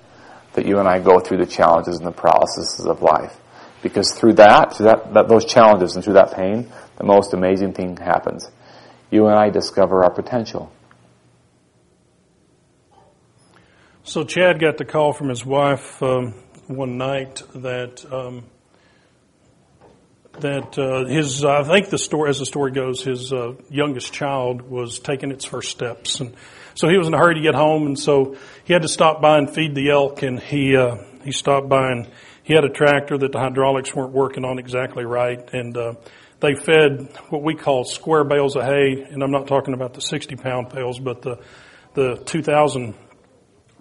that 0.53 0.67
you 0.67 0.79
and 0.79 0.89
I 0.89 0.99
go 1.01 1.19
through 1.19 1.39
the 1.39 1.47
challenges 1.47 1.97
and 1.97 2.07
the 2.07 2.13
processes 2.13 2.87
of 2.87 3.03
life. 3.03 3.37
Because 3.83 4.13
through 4.13 4.35
that, 4.35 4.75
through 4.75 4.87
that, 4.87 5.15
that, 5.15 5.29
those 5.29 5.45
challenges 5.45 5.95
and 5.95 6.05
through 6.05 6.15
that 6.15 6.35
pain, 6.35 6.71
the 6.97 7.05
most 7.05 7.35
amazing 7.35 7.73
thing 7.73 7.97
happens. 7.97 8.51
You 9.11 9.27
and 9.27 9.39
I 9.39 9.51
discover 9.51 10.05
our 10.05 10.11
potential. 10.11 10.73
So 14.05 14.25
Chad 14.25 14.61
got 14.61 14.77
the 14.77 14.85
call 14.85 15.13
from 15.13 15.29
his 15.29 15.45
wife 15.45 16.03
um, 16.03 16.35
one 16.67 16.99
night 16.99 17.43
that 17.55 18.05
um, 18.13 18.45
that 20.41 20.79
uh, 20.79 21.07
his 21.07 21.45
I 21.45 21.63
think 21.63 21.91
the 21.91 21.99
story 21.99 22.31
as 22.31 22.39
the 22.39 22.47
story 22.47 22.73
goes, 22.73 23.03
his 23.03 23.33
uh, 23.33 23.55
youngest 23.71 24.13
child 24.13 24.63
was 24.63 24.99
taking 24.99 25.31
its 25.31 25.45
first 25.45 25.71
steps, 25.71 26.21
and 26.21 26.35
so 26.75 26.89
he 26.89 26.97
was 26.97 27.07
in 27.07 27.15
a 27.15 27.19
hurry 27.19 27.35
to 27.35 27.41
get 27.41 27.55
home, 27.55 27.87
and 27.87 27.99
so 27.99 28.37
he 28.65 28.73
had 28.73 28.83
to 28.83 28.89
stop 28.89 29.21
by 29.21 29.39
and 29.39 29.53
feed 29.53 29.75
the 29.75 29.91
elk, 29.91 30.23
and 30.23 30.41
he 30.41 30.77
uh, 30.77 30.97
he 31.25 31.33
stopped 31.33 31.69
by 31.69 31.91
and 31.91 32.11
he 32.43 32.53
had 32.53 32.65
a 32.65 32.69
tractor 32.69 33.17
that 33.17 33.33
the 33.33 33.39
hydraulics 33.39 33.95
weren't 33.95 34.13
working 34.13 34.45
on 34.45 34.59
exactly 34.59 35.05
right, 35.05 35.53
and 35.53 35.77
uh, 35.77 35.95
they 36.41 36.55
fed 36.55 37.09
what 37.31 37.43
we 37.43 37.55
call 37.55 37.85
square 37.85 38.23
bales 38.23 38.55
of 38.55 38.65
hay, 38.65 39.07
and 39.11 39.23
I'm 39.23 39.31
not 39.31 39.47
talking 39.47 39.73
about 39.73 39.95
the 39.95 40.03
60 40.03 40.37
pound 40.37 40.69
bales, 40.69 40.99
but 40.99 41.23
the 41.23 41.43
the 41.95 42.17
2,000 42.17 42.95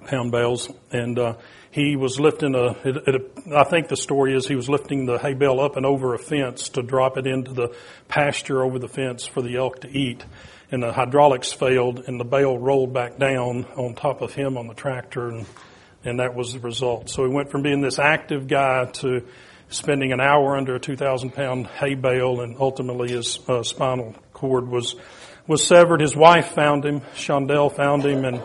pound 0.06 0.32
bales, 0.32 0.72
and 0.92 1.18
uh, 1.20 1.36
he 1.74 1.96
was 1.96 2.20
lifting 2.20 2.54
a, 2.54 2.74
it, 2.88 2.98
it, 3.08 3.32
I 3.52 3.64
think 3.64 3.88
the 3.88 3.98
story 3.98 4.36
is 4.36 4.48
he 4.48 4.56
was 4.56 4.70
lifting 4.70 5.08
the 5.08 5.18
hay 5.18 5.34
bale 5.34 5.60
up 5.60 5.76
and 5.76 5.88
over 5.88 6.14
a 6.14 6.20
fence 6.20 6.70
to 6.70 6.84
drop 6.84 7.18
it 7.18 7.26
into 7.26 7.52
the 7.52 7.76
pasture 8.08 8.64
over 8.64 8.78
the 8.78 8.88
fence 8.88 9.26
for 9.26 9.42
the 9.42 9.56
elk 9.58 9.80
to 9.80 9.90
eat. 9.90 10.24
And 10.72 10.84
the 10.84 10.94
hydraulics 10.94 11.52
failed 11.52 12.04
and 12.06 12.20
the 12.20 12.26
bale 12.26 12.60
rolled 12.60 12.94
back 12.94 13.18
down 13.18 13.66
on 13.76 13.96
top 13.96 14.22
of 14.22 14.36
him 14.36 14.56
on 14.56 14.68
the 14.68 14.76
tractor 14.76 15.30
and, 15.30 15.48
and 16.04 16.20
that 16.20 16.36
was 16.36 16.54
the 16.54 16.60
result. 16.60 17.10
So 17.10 17.26
he 17.26 17.34
went 17.34 17.50
from 17.50 17.64
being 17.64 17.82
this 17.82 17.98
active 17.98 18.48
guy 18.48 18.86
to 18.86 19.26
spending 19.70 20.14
an 20.14 20.22
hour 20.22 20.56
under 20.56 20.76
a 20.76 20.80
2,000 20.80 21.32
pound 21.32 21.66
hay 21.66 21.96
bale 21.96 22.42
and 22.42 22.56
ultimately 22.60 23.10
his 23.10 23.40
uh, 23.48 23.64
spinal 23.64 24.14
cord 24.32 24.68
was, 24.68 24.94
was 25.48 25.66
severed. 25.66 26.02
His 26.02 26.16
wife 26.16 26.50
found 26.50 26.86
him, 26.86 27.02
Shondell 27.16 27.76
found 27.76 28.06
him 28.06 28.26
and, 28.26 28.44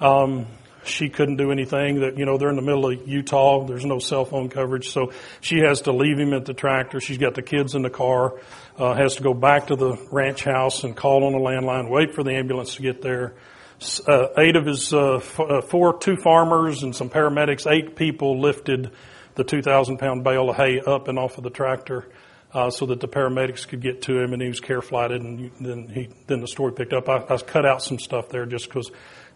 um, 0.00 0.46
she 0.88 1.08
couldn't 1.08 1.36
do 1.36 1.50
anything 1.52 2.00
that, 2.00 2.18
you 2.18 2.24
know, 2.24 2.38
they're 2.38 2.50
in 2.50 2.56
the 2.56 2.62
middle 2.62 2.90
of 2.90 3.06
Utah. 3.06 3.64
There's 3.64 3.84
no 3.84 3.98
cell 3.98 4.24
phone 4.24 4.48
coverage. 4.48 4.90
So 4.90 5.12
she 5.40 5.58
has 5.60 5.82
to 5.82 5.92
leave 5.92 6.18
him 6.18 6.32
at 6.34 6.44
the 6.44 6.54
tractor. 6.54 7.00
She's 7.00 7.18
got 7.18 7.34
the 7.34 7.42
kids 7.42 7.74
in 7.74 7.82
the 7.82 7.90
car, 7.90 8.40
uh, 8.76 8.94
has 8.94 9.16
to 9.16 9.22
go 9.22 9.34
back 9.34 9.68
to 9.68 9.76
the 9.76 9.96
ranch 10.10 10.44
house 10.44 10.84
and 10.84 10.96
call 10.96 11.24
on 11.24 11.32
the 11.32 11.38
landline, 11.38 11.90
wait 11.90 12.14
for 12.14 12.22
the 12.22 12.32
ambulance 12.32 12.76
to 12.76 12.82
get 12.82 13.02
there. 13.02 13.34
Uh, 14.06 14.26
eight 14.38 14.56
of 14.56 14.66
his, 14.66 14.92
uh, 14.92 15.16
f- 15.16 15.38
uh, 15.38 15.60
four, 15.60 15.98
two 15.98 16.16
farmers 16.16 16.82
and 16.82 16.96
some 16.96 17.08
paramedics, 17.08 17.70
eight 17.70 17.94
people 17.94 18.40
lifted 18.40 18.90
the 19.36 19.44
2,000 19.44 19.98
pound 19.98 20.24
bale 20.24 20.50
of 20.50 20.56
hay 20.56 20.80
up 20.80 21.06
and 21.06 21.18
off 21.18 21.38
of 21.38 21.44
the 21.44 21.50
tractor. 21.50 22.08
Uh, 22.50 22.70
so 22.70 22.86
that 22.86 22.98
the 22.98 23.06
paramedics 23.06 23.68
could 23.68 23.82
get 23.82 24.00
to 24.00 24.18
him 24.18 24.32
and 24.32 24.40
he 24.40 24.48
was 24.48 24.58
care 24.58 24.80
flighted 24.80 25.20
and 25.20 25.50
then 25.60 25.86
he, 25.86 26.08
then 26.28 26.40
the 26.40 26.48
story 26.48 26.72
picked 26.72 26.94
up. 26.94 27.06
I, 27.06 27.22
I 27.28 27.36
cut 27.36 27.66
out 27.66 27.82
some 27.82 27.98
stuff 27.98 28.30
there 28.30 28.46
just 28.46 28.64
because 28.64 28.90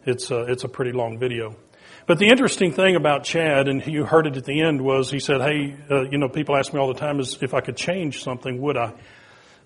it's 0.04 0.30
a, 0.30 0.42
it's 0.44 0.64
a 0.64 0.68
pretty 0.68 0.92
long 0.92 1.18
video. 1.18 1.56
But 2.06 2.18
the 2.18 2.26
interesting 2.26 2.72
thing 2.72 2.96
about 2.96 3.22
Chad, 3.24 3.68
and 3.68 3.86
you 3.86 4.04
heard 4.04 4.26
it 4.26 4.36
at 4.36 4.44
the 4.44 4.60
end, 4.60 4.82
was 4.82 5.10
he 5.10 5.20
said, 5.20 5.40
"Hey, 5.40 5.76
uh, 5.90 6.02
you 6.02 6.18
know, 6.18 6.28
people 6.28 6.56
ask 6.56 6.72
me 6.72 6.80
all 6.80 6.92
the 6.92 6.98
time, 6.98 7.20
is 7.20 7.38
if 7.42 7.54
I 7.54 7.60
could 7.60 7.76
change 7.76 8.22
something, 8.22 8.60
would 8.60 8.76
I?" 8.76 8.92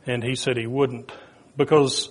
And 0.06 0.22
he 0.22 0.34
said 0.34 0.56
he 0.56 0.66
wouldn't 0.66 1.10
because 1.56 2.10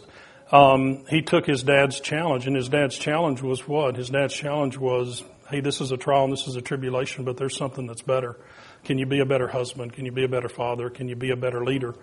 um, 0.51 1.05
he 1.09 1.21
took 1.21 1.45
his 1.45 1.61
dad's 1.61 1.99
challenge, 1.99 2.47
and 2.47 2.55
his 2.55 2.69
dad's 2.69 2.97
challenge 2.97 3.41
was 3.41 3.67
what? 3.67 3.95
His 3.95 4.09
dad's 4.09 4.33
challenge 4.33 4.77
was, 4.77 5.23
"Hey, 5.49 5.59
this 5.59 5.79
is 5.79 5.91
a 5.91 5.97
trial 5.97 6.23
and 6.23 6.33
this 6.33 6.47
is 6.47 6.55
a 6.55 6.61
tribulation, 6.61 7.23
but 7.23 7.37
there's 7.37 7.55
something 7.55 7.85
that's 7.85 8.01
better. 8.01 8.35
Can 8.83 8.97
you 8.97 9.05
be 9.05 9.19
a 9.19 9.25
better 9.25 9.47
husband? 9.47 9.93
Can 9.93 10.05
you 10.05 10.11
be 10.11 10.23
a 10.23 10.29
better 10.29 10.49
father? 10.49 10.89
Can 10.89 11.07
you 11.07 11.15
be 11.15 11.31
a 11.31 11.37
better 11.37 11.63
leader?" 11.63 11.93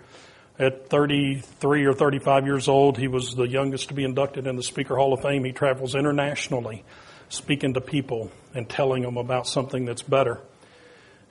At 0.59 0.89
33 0.89 1.85
or 1.85 1.93
35 1.93 2.45
years 2.45 2.67
old, 2.67 2.97
he 2.97 3.07
was 3.07 3.33
the 3.33 3.47
youngest 3.47 3.87
to 3.87 3.95
be 3.95 4.03
inducted 4.03 4.45
in 4.45 4.55
the 4.55 4.63
Speaker 4.63 4.95
Hall 4.95 5.13
of 5.13 5.21
Fame. 5.21 5.43
He 5.43 5.51
travels 5.51 5.95
internationally, 5.95 6.83
speaking 7.29 7.73
to 7.73 7.81
people 7.81 8.31
and 8.53 8.69
telling 8.69 9.01
them 9.01 9.17
about 9.17 9.47
something 9.47 9.85
that's 9.85 10.03
better. 10.03 10.39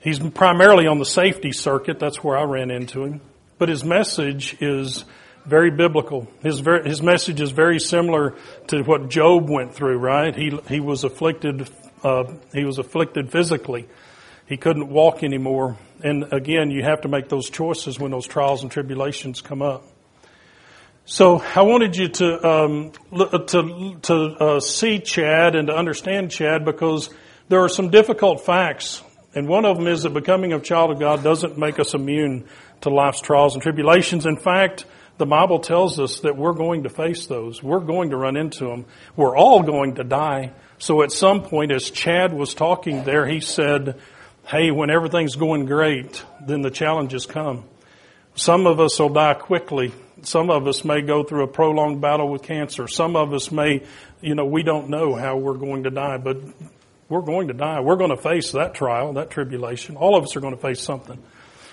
He's 0.01 0.19
primarily 0.19 0.87
on 0.87 0.99
the 0.99 1.05
safety 1.05 1.53
circuit. 1.53 1.99
That's 1.99 2.21
where 2.21 2.37
I 2.37 2.43
ran 2.43 2.69
into 2.69 3.05
him. 3.05 3.21
But 3.57 3.69
his 3.69 3.85
message 3.85 4.57
is 4.59 5.05
very 5.45 5.71
biblical. 5.71 6.27
His, 6.41 6.59
very, 6.59 6.87
his 6.87 7.01
message 7.01 7.39
is 7.39 7.51
very 7.51 7.79
similar 7.79 8.35
to 8.67 8.81
what 8.83 9.09
Job 9.09 9.49
went 9.49 9.73
through, 9.73 9.99
right? 9.99 10.35
He, 10.35 10.59
he 10.67 10.81
was 10.81 11.05
afflicted, 11.05 11.69
uh, 12.03 12.25
he 12.53 12.65
was 12.65 12.79
afflicted 12.79 13.31
physically. 13.31 13.87
He 14.47 14.57
couldn't 14.57 14.89
walk 14.89 15.23
anymore. 15.23 15.77
And 16.03 16.33
again, 16.33 16.69
you 16.69 16.83
have 16.83 17.01
to 17.01 17.07
make 17.07 17.29
those 17.29 17.49
choices 17.49 17.99
when 17.99 18.11
those 18.11 18.27
trials 18.27 18.61
and 18.61 18.71
tribulations 18.71 19.41
come 19.41 19.61
up. 19.61 19.83
So 21.05 21.43
I 21.55 21.63
wanted 21.63 21.97
you 21.97 22.07
to 22.07 22.47
um, 22.47 22.91
to 23.11 23.97
to 24.03 24.15
uh, 24.15 24.59
see 24.61 24.99
Chad 24.99 25.55
and 25.55 25.67
to 25.67 25.75
understand 25.75 26.31
Chad 26.31 26.63
because 26.63 27.09
there 27.49 27.61
are 27.61 27.67
some 27.67 27.89
difficult 27.89 28.45
facts, 28.45 29.03
and 29.35 29.49
one 29.49 29.65
of 29.65 29.77
them 29.77 29.87
is 29.87 30.03
that 30.03 30.11
becoming 30.11 30.53
a 30.53 30.61
child 30.61 30.91
of 30.91 30.99
God 30.99 31.21
doesn't 31.21 31.57
make 31.57 31.77
us 31.77 31.93
immune 31.93 32.47
to 32.81 32.89
life's 32.89 33.19
trials 33.19 33.53
and 33.53 33.61
tribulations. 33.61 34.25
In 34.25 34.37
fact, 34.37 34.85
the 35.17 35.25
Bible 35.25 35.59
tells 35.59 35.99
us 35.99 36.21
that 36.21 36.37
we're 36.37 36.53
going 36.53 36.83
to 36.83 36.89
face 36.89 37.27
those. 37.27 37.61
We're 37.61 37.81
going 37.81 38.11
to 38.11 38.17
run 38.17 38.37
into 38.37 38.65
them. 38.65 38.85
We're 39.17 39.37
all 39.37 39.61
going 39.61 39.95
to 39.95 40.05
die. 40.05 40.53
So 40.79 41.01
at 41.03 41.11
some 41.11 41.43
point, 41.43 41.71
as 41.71 41.89
Chad 41.91 42.33
was 42.33 42.53
talking 42.53 43.03
there, 43.03 43.25
he 43.25 43.39
said, 43.39 43.99
hey, 44.45 44.71
when 44.71 44.89
everything's 44.89 45.35
going 45.35 45.65
great, 45.65 46.23
then 46.45 46.61
the 46.61 46.71
challenges 46.71 47.25
come. 47.25 47.65
Some 48.35 48.65
of 48.65 48.79
us 48.79 48.99
will 48.99 49.09
die 49.09 49.35
quickly. 49.35 49.93
Some 50.23 50.49
of 50.49 50.67
us 50.67 50.83
may 50.83 51.01
go 51.01 51.23
through 51.23 51.43
a 51.43 51.47
prolonged 51.47 52.01
battle 52.01 52.29
with 52.29 52.43
cancer. 52.43 52.87
Some 52.87 53.15
of 53.15 53.33
us 53.33 53.51
may, 53.51 53.83
you 54.21 54.35
know, 54.35 54.45
we 54.45 54.63
don't 54.63 54.89
know 54.89 55.15
how 55.15 55.37
we're 55.37 55.57
going 55.57 55.83
to 55.83 55.89
die, 55.89 56.17
but 56.17 56.37
we're 57.09 57.21
going 57.21 57.49
to 57.49 57.53
die. 57.53 57.81
We're 57.81 57.95
going 57.95 58.09
to 58.09 58.21
face 58.21 58.53
that 58.53 58.73
trial, 58.73 59.13
that 59.13 59.29
tribulation. 59.29 59.97
All 59.97 60.17
of 60.17 60.23
us 60.23 60.35
are 60.35 60.39
going 60.39 60.55
to 60.55 60.61
face 60.61 60.81
something. 60.81 61.21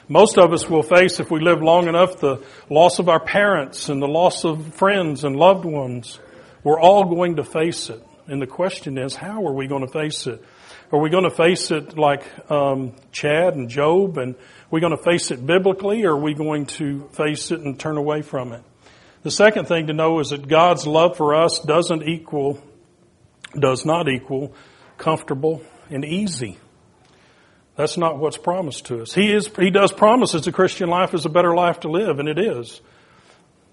Most 0.08 0.38
of 0.38 0.52
us 0.52 0.68
will 0.68 0.82
face, 0.82 1.20
if 1.20 1.30
we 1.30 1.40
live 1.40 1.62
long 1.62 1.86
enough, 1.86 2.18
the 2.18 2.42
loss 2.68 2.98
of 2.98 3.08
our 3.08 3.20
parents 3.20 3.88
and 3.88 4.02
the 4.02 4.08
loss 4.08 4.44
of 4.44 4.74
friends 4.74 5.22
and 5.22 5.36
loved 5.36 5.64
ones. 5.64 6.18
We're 6.64 6.80
all 6.80 7.04
going 7.04 7.36
to 7.36 7.44
face 7.44 7.90
it. 7.90 8.04
And 8.26 8.42
the 8.42 8.46
question 8.46 8.98
is, 8.98 9.14
how 9.14 9.46
are 9.46 9.52
we 9.52 9.66
going 9.66 9.86
to 9.86 9.92
face 9.92 10.26
it? 10.26 10.44
Are 10.92 10.98
we 10.98 11.08
going 11.08 11.22
to 11.22 11.30
face 11.30 11.70
it 11.70 11.96
like 11.96 12.24
um, 12.50 12.94
Chad 13.12 13.54
and 13.54 13.68
Job, 13.68 14.18
and 14.18 14.34
are 14.34 14.70
we 14.72 14.80
going 14.80 14.96
to 14.96 15.02
face 15.02 15.30
it 15.30 15.44
biblically, 15.44 16.04
or 16.04 16.14
are 16.14 16.20
we 16.20 16.34
going 16.34 16.66
to 16.66 17.08
face 17.12 17.52
it 17.52 17.60
and 17.60 17.78
turn 17.78 17.96
away 17.96 18.22
from 18.22 18.52
it? 18.52 18.62
The 19.22 19.30
second 19.30 19.66
thing 19.66 19.86
to 19.86 19.92
know 19.92 20.18
is 20.18 20.30
that 20.30 20.48
God's 20.48 20.88
love 20.88 21.16
for 21.16 21.36
us 21.36 21.60
doesn't 21.60 22.02
equal, 22.02 22.60
does 23.56 23.86
not 23.86 24.08
equal 24.08 24.52
comfortable 24.98 25.62
and 25.90 26.04
easy. 26.04 26.58
That's 27.76 27.96
not 27.96 28.18
what's 28.18 28.36
promised 28.36 28.86
to 28.86 29.02
us. 29.02 29.14
He 29.14 29.32
is, 29.32 29.48
He 29.58 29.70
does 29.70 29.92
promise 29.92 30.34
us 30.34 30.44
the 30.44 30.52
Christian 30.52 30.88
life 30.88 31.14
is 31.14 31.24
a 31.24 31.30
better 31.30 31.54
life 31.54 31.80
to 31.80 31.88
live, 31.88 32.18
and 32.18 32.28
it 32.28 32.38
is 32.38 32.80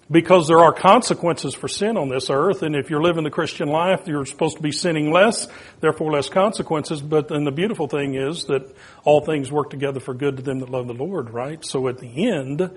because 0.10 0.48
there 0.48 0.60
are 0.60 0.72
consequences 0.72 1.54
for 1.54 1.68
sin 1.68 1.98
on 1.98 2.10
this 2.10 2.30
earth. 2.30 2.64
And 2.64 2.76
if 2.76 2.90
you're 2.90 3.02
living 3.02 3.24
the 3.24 3.30
Christian 3.30 3.68
life, 3.68 4.08
you're 4.08 4.26
supposed 4.26 4.58
to 4.58 4.64
be 4.64 4.72
sinning 4.72 5.12
less, 5.12 5.48
therefore 5.82 6.12
less 6.12 6.30
consequences. 6.30 7.02
But 7.02 7.28
then 7.28 7.44
the 7.44 7.52
beautiful 7.52 7.88
thing 7.88 8.16
is 8.16 8.46
that 8.46 8.74
all 9.04 9.22
things 9.22 9.52
work 9.52 9.70
together 9.70 10.00
for 10.00 10.14
good 10.14 10.38
to 10.38 10.44
them 10.44 10.60
that 10.60 10.70
love 10.70 10.88
the 10.88 10.94
Lord, 10.94 11.30
right? 11.30 11.64
So 11.64 11.88
at 11.88 11.98
the 11.98 12.30
end, 12.30 12.70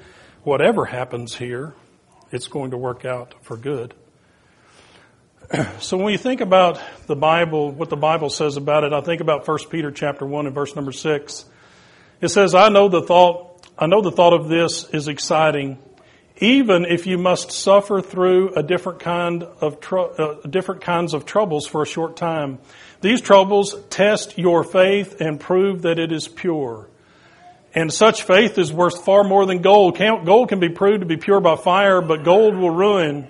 whatever 0.42 0.84
happens 0.84 1.36
here, 1.36 1.74
it's 2.32 2.48
going 2.48 2.72
to 2.72 2.76
work 2.76 3.04
out 3.04 3.34
for 3.42 3.56
good. 3.56 3.94
So 5.80 5.96
when 5.96 6.12
you 6.12 6.18
think 6.18 6.40
about 6.40 6.80
the 7.08 7.16
Bible, 7.16 7.72
what 7.72 7.88
the 7.90 7.96
Bible 7.96 8.30
says 8.30 8.56
about 8.56 8.84
it, 8.84 8.92
I 8.92 9.00
think 9.00 9.20
about 9.20 9.48
1 9.48 9.58
Peter 9.68 9.90
chapter 9.90 10.24
1 10.24 10.46
and 10.46 10.54
verse 10.54 10.76
number 10.76 10.92
6. 10.92 11.44
It 12.20 12.28
says, 12.28 12.54
I 12.54 12.68
know 12.68 12.88
the 12.88 13.02
thought, 13.02 13.66
I 13.76 13.86
know 13.86 14.00
the 14.00 14.12
thought 14.12 14.32
of 14.32 14.48
this 14.48 14.88
is 14.90 15.08
exciting 15.08 15.78
even 16.40 16.86
if 16.86 17.06
you 17.06 17.18
must 17.18 17.52
suffer 17.52 18.00
through 18.00 18.54
a 18.54 18.62
different 18.62 19.00
kind 19.00 19.42
of 19.42 19.80
tr- 19.80 19.98
uh, 19.98 20.34
different 20.48 20.80
kinds 20.80 21.14
of 21.14 21.26
troubles 21.26 21.66
for 21.66 21.82
a 21.82 21.86
short 21.86 22.16
time. 22.16 22.58
These 23.02 23.20
troubles 23.20 23.76
test 23.90 24.38
your 24.38 24.64
faith 24.64 25.20
and 25.20 25.38
prove 25.38 25.82
that 25.82 25.98
it 25.98 26.12
is 26.12 26.28
pure. 26.28 26.88
And 27.74 27.92
such 27.92 28.24
faith 28.24 28.58
is 28.58 28.72
worth 28.72 29.04
far 29.04 29.22
more 29.22 29.46
than 29.46 29.62
gold. 29.62 29.96
Gold 29.96 30.48
can 30.48 30.58
be 30.58 30.70
proved 30.70 31.00
to 31.00 31.06
be 31.06 31.16
pure 31.16 31.40
by 31.40 31.56
fire, 31.56 32.00
but 32.00 32.24
gold 32.24 32.56
will 32.56 32.70
ruin. 32.70 33.28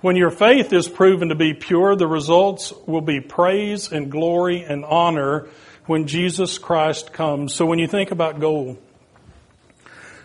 When 0.00 0.16
your 0.16 0.30
faith 0.30 0.72
is 0.72 0.88
proven 0.88 1.28
to 1.28 1.34
be 1.34 1.54
pure, 1.54 1.94
the 1.94 2.06
results 2.06 2.72
will 2.86 3.02
be 3.02 3.20
praise 3.20 3.92
and 3.92 4.10
glory 4.10 4.62
and 4.62 4.84
honor 4.84 5.48
when 5.86 6.06
Jesus 6.06 6.58
Christ 6.58 7.12
comes. 7.12 7.54
So 7.54 7.66
when 7.66 7.78
you 7.78 7.86
think 7.86 8.12
about 8.12 8.40
gold, 8.40 8.78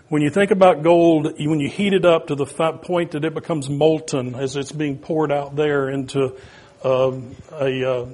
when 0.09 0.21
you 0.21 0.29
think 0.29 0.51
about 0.51 0.83
gold, 0.83 1.33
when 1.37 1.59
you 1.59 1.69
heat 1.69 1.93
it 1.93 2.05
up 2.05 2.27
to 2.27 2.35
the 2.35 2.45
point 2.45 3.11
that 3.11 3.25
it 3.25 3.33
becomes 3.33 3.69
molten 3.69 4.35
as 4.35 4.55
it's 4.55 4.71
being 4.71 4.97
poured 4.97 5.31
out 5.31 5.55
there 5.55 5.89
into 5.89 6.35
uh, 6.83 7.11
a 7.51 7.89
uh, 7.89 8.05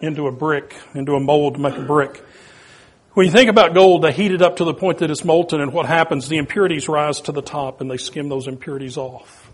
into 0.00 0.26
a 0.26 0.32
brick, 0.32 0.76
into 0.94 1.14
a 1.14 1.20
mold 1.20 1.54
to 1.54 1.60
make 1.60 1.74
a 1.74 1.82
brick. 1.82 2.22
When 3.14 3.26
you 3.26 3.32
think 3.32 3.50
about 3.50 3.74
gold, 3.74 4.02
they 4.02 4.12
heat 4.12 4.30
it 4.30 4.42
up 4.42 4.56
to 4.56 4.64
the 4.64 4.74
point 4.74 4.98
that 4.98 5.10
it's 5.10 5.24
molten, 5.24 5.60
and 5.60 5.72
what 5.72 5.86
happens? 5.86 6.28
The 6.28 6.36
impurities 6.36 6.88
rise 6.88 7.22
to 7.22 7.32
the 7.32 7.42
top, 7.42 7.80
and 7.80 7.90
they 7.90 7.96
skim 7.96 8.28
those 8.28 8.46
impurities 8.46 8.96
off. 8.96 9.50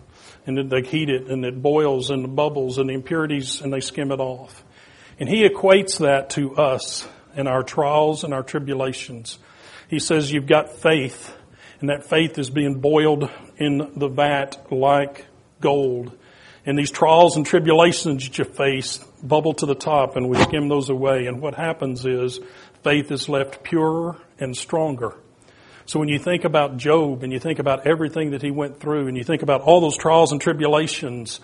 And 0.46 0.58
then 0.58 0.68
they 0.68 0.82
heat 0.82 1.08
it, 1.08 1.28
and 1.28 1.44
it 1.46 1.62
boils, 1.62 2.10
and 2.10 2.24
the 2.24 2.28
bubbles, 2.28 2.76
and 2.76 2.90
the 2.90 2.94
impurities, 2.94 3.62
and 3.62 3.72
they 3.72 3.80
skim 3.80 4.12
it 4.12 4.20
off. 4.20 4.62
And 5.18 5.28
he 5.28 5.48
equates 5.48 6.00
that 6.00 6.30
to 6.30 6.56
us 6.56 7.08
in 7.36 7.46
our 7.46 7.62
trials 7.62 8.24
and 8.24 8.34
our 8.34 8.42
tribulations. 8.42 9.38
He 9.88 9.98
says 9.98 10.30
you've 10.30 10.46
got 10.46 10.76
faith 10.76 11.34
and 11.80 11.90
that 11.90 12.08
faith 12.08 12.38
is 12.38 12.50
being 12.50 12.80
boiled 12.80 13.30
in 13.56 13.92
the 13.96 14.08
vat 14.08 14.66
like 14.70 15.26
gold. 15.60 16.16
And 16.66 16.78
these 16.78 16.90
trials 16.90 17.36
and 17.36 17.44
tribulations 17.44 18.24
that 18.24 18.38
you 18.38 18.44
face 18.44 18.98
bubble 19.22 19.54
to 19.54 19.66
the 19.66 19.74
top 19.74 20.16
and 20.16 20.28
we 20.28 20.38
skim 20.38 20.68
those 20.68 20.88
away. 20.88 21.26
And 21.26 21.42
what 21.42 21.54
happens 21.54 22.06
is 22.06 22.40
faith 22.82 23.10
is 23.10 23.28
left 23.28 23.62
purer 23.62 24.16
and 24.38 24.56
stronger. 24.56 25.16
So 25.86 26.00
when 26.00 26.08
you 26.08 26.18
think 26.18 26.44
about 26.44 26.78
Job 26.78 27.22
and 27.22 27.32
you 27.32 27.38
think 27.38 27.58
about 27.58 27.86
everything 27.86 28.30
that 28.30 28.40
he 28.40 28.50
went 28.50 28.80
through 28.80 29.06
and 29.08 29.16
you 29.16 29.24
think 29.24 29.42
about 29.42 29.60
all 29.60 29.82
those 29.82 29.98
trials 29.98 30.32
and 30.32 30.40
tribulations, 30.40 31.40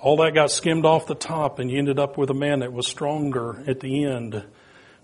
all 0.00 0.16
that 0.16 0.34
got 0.34 0.50
skimmed 0.50 0.86
off 0.86 1.06
the 1.06 1.14
top 1.14 1.58
and 1.58 1.70
you 1.70 1.78
ended 1.78 1.98
up 1.98 2.16
with 2.16 2.30
a 2.30 2.34
man 2.34 2.60
that 2.60 2.72
was 2.72 2.86
stronger 2.86 3.62
at 3.66 3.80
the 3.80 4.04
end, 4.04 4.42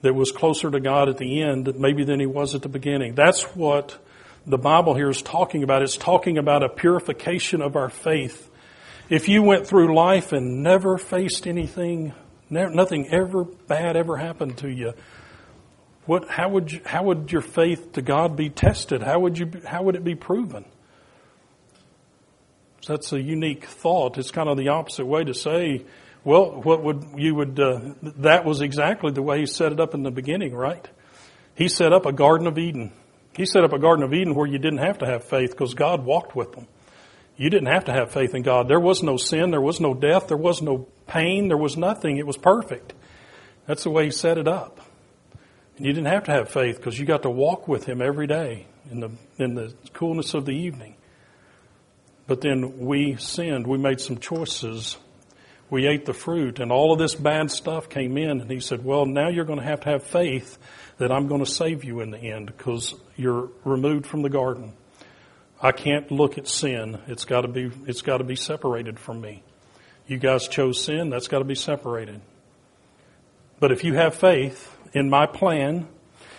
that 0.01 0.15
was 0.15 0.33
closer 0.33 0.71
to 0.71 0.81
God 0.81 1.11
at 1.11 1.19
the 1.19 1.43
end 1.43 1.79
maybe 1.79 2.05
than 2.05 2.21
he 2.21 2.27
was 2.27 2.55
at 2.55 2.63
the 2.63 2.69
beginning. 2.71 3.15
That's 3.15 3.43
what 3.55 3.99
the 4.49 4.59
Bible 4.59 4.95
here 4.95 5.11
is 5.11 5.23
talking 5.23 5.63
about. 5.63 5.83
It's 5.83 5.97
talking 5.97 6.39
about 6.39 6.63
a 6.63 6.69
purification 6.69 7.61
of 7.61 7.77
our 7.77 7.91
faith. 7.91 8.51
If 9.11 9.29
you 9.29 9.43
went 9.43 9.67
through 9.67 9.95
life 9.95 10.33
and 10.33 10.63
never 10.63 10.99
faced 10.99 11.47
anything, 11.47 12.15
never, 12.51 12.71
nothing 12.71 13.09
ever 13.09 13.45
bad 13.45 13.97
ever 13.97 14.17
happened 14.17 14.59
to 14.59 14.71
you, 14.71 14.95
what, 16.07 16.29
how 16.29 16.49
would 16.49 16.73
you, 16.73 16.81
how 16.87 17.05
would 17.05 17.31
your 17.31 17.43
faith 17.43 17.93
to 17.93 18.03
God 18.03 18.37
be 18.37 18.49
tested? 18.49 19.03
How 19.03 19.19
would 19.21 19.39
you, 19.39 19.51
how 19.67 19.83
would 19.83 19.95
it 19.95 20.05
be 20.05 20.15
proven? 20.15 20.65
So 22.81 22.95
that's 22.95 23.13
a 23.13 23.21
unique 23.21 23.67
thought. 23.67 24.17
It's 24.17 24.31
kind 24.31 24.49
of 24.49 24.57
the 24.57 24.69
opposite 24.69 25.05
way 25.05 25.25
to 25.25 25.35
say, 25.35 25.85
well, 26.25 26.63
what 26.63 26.83
would 26.83 27.05
you 27.17 27.35
would, 27.35 27.61
uh, 27.61 27.81
that 28.03 28.47
was 28.47 28.63
exactly 28.63 29.13
the 29.13 29.23
way 29.23 29.41
he 29.41 29.47
set 29.47 29.73
it 29.73 29.81
up 29.81 29.93
in 29.95 30.03
the 30.03 30.11
beginning, 30.11 30.55
right? 30.55 30.89
He 31.55 31.69
set 31.69 31.93
up 31.93 32.07
a 32.07 32.13
Garden 32.13 32.47
of 32.47 32.57
Eden. 32.57 32.93
He 33.39 33.47
set 33.47 33.63
up 33.63 33.73
a 33.73 33.79
Garden 33.79 34.05
of 34.05 34.13
Eden 34.13 34.35
where 34.35 34.49
you 34.49 34.59
didn't 34.59 34.81
have 34.81 34.99
to 34.99 35.07
have 35.07 35.23
faith 35.23 35.53
because 35.53 35.73
God 35.73 36.05
walked 36.05 36.35
with 36.35 36.53
them. 36.53 36.67
You 37.37 37.51
didn't 37.51 37.69
have 37.69 37.85
to 37.85 37.93
have 37.93 38.11
faith 38.11 38.35
in 38.35 38.43
God. 38.43 38.67
There 38.67 38.81
was 38.81 39.01
no 39.01 39.17
sin, 39.17 39.53
there 39.53 39.61
was 39.61 39.79
no 39.79 39.95
death, 39.95 40.27
there 40.27 40.37
was 40.37 40.61
no 40.61 40.89
pain, 41.07 41.47
there 41.47 41.57
was 41.57 41.77
nothing. 41.77 42.17
It 42.17 42.27
was 42.27 42.37
perfect. 42.37 42.95
That's 43.65 43.85
the 43.85 43.91
way 43.91 44.07
He 44.07 44.11
set 44.11 44.39
it 44.39 44.49
up. 44.49 44.81
And 45.77 45.87
you 45.87 45.93
didn't 45.93 46.09
have 46.09 46.25
to 46.25 46.33
have 46.33 46.49
faith 46.49 46.79
because 46.79 46.99
you 46.99 47.07
got 47.07 47.23
to 47.23 47.31
walk 47.31 47.69
with 47.69 47.85
Him 47.85 48.03
every 48.03 48.27
day 48.27 48.67
in 48.91 48.99
the, 48.99 49.11
in 49.39 49.55
the 49.55 49.73
coolness 49.93 50.35
of 50.35 50.45
the 50.45 50.57
evening. 50.57 50.97
But 52.27 52.41
then 52.41 52.81
we 52.81 53.19
sinned. 53.19 53.69
We 53.69 53.79
made 53.79 54.01
some 54.01 54.19
choices. 54.19 54.97
We 55.71 55.87
ate 55.87 56.07
the 56.07 56.13
fruit 56.13 56.59
and 56.59 56.73
all 56.73 56.93
of 56.93 56.99
this 56.99 57.15
bad 57.15 57.53
stuff 57.53 57.89
came 57.89 58.19
in 58.19 58.41
and 58.41 58.51
he 58.51 58.59
said, 58.59 58.85
well, 58.85 59.07
now 59.07 59.29
you're 59.29 59.45
going 59.45 59.61
to 59.61 59.65
have 59.65 59.83
to 59.83 59.91
have 59.91 60.03
faith 60.03 60.59
that 60.97 61.13
I'm 61.13 61.29
going 61.29 61.45
to 61.45 61.51
save 61.51 61.85
you 61.85 62.01
in 62.01 62.11
the 62.11 62.19
end 62.19 62.47
because 62.47 62.95
you're 63.19 63.51
removed 63.65 64.07
from 64.07 64.23
the 64.23 64.31
garden. 64.31 64.73
I 65.61 65.73
can't 65.73 66.11
look 66.11 66.39
at 66.39 66.47
sin. 66.47 67.01
It's 67.09 67.25
got 67.25 67.43
to 67.43 67.49
be, 67.49 67.71
it's 67.87 68.01
got 68.01 68.19
to 68.19 68.25
be 68.25 68.37
separated 68.37 68.99
from 68.99 69.21
me. 69.21 69.43
You 70.07 70.19
guys 70.19 70.47
chose 70.47 70.83
sin. 70.83 71.11
That's 71.11 71.29
got 71.29 71.41
to 71.41 71.45
be 71.45 71.57
separated. 71.57 72.21
But 73.59 73.73
if 73.73 73.83
you 73.83 73.95
have 73.95 74.15
faith 74.15 74.75
in 74.93 75.11
my 75.11 75.27
plan, 75.27 75.89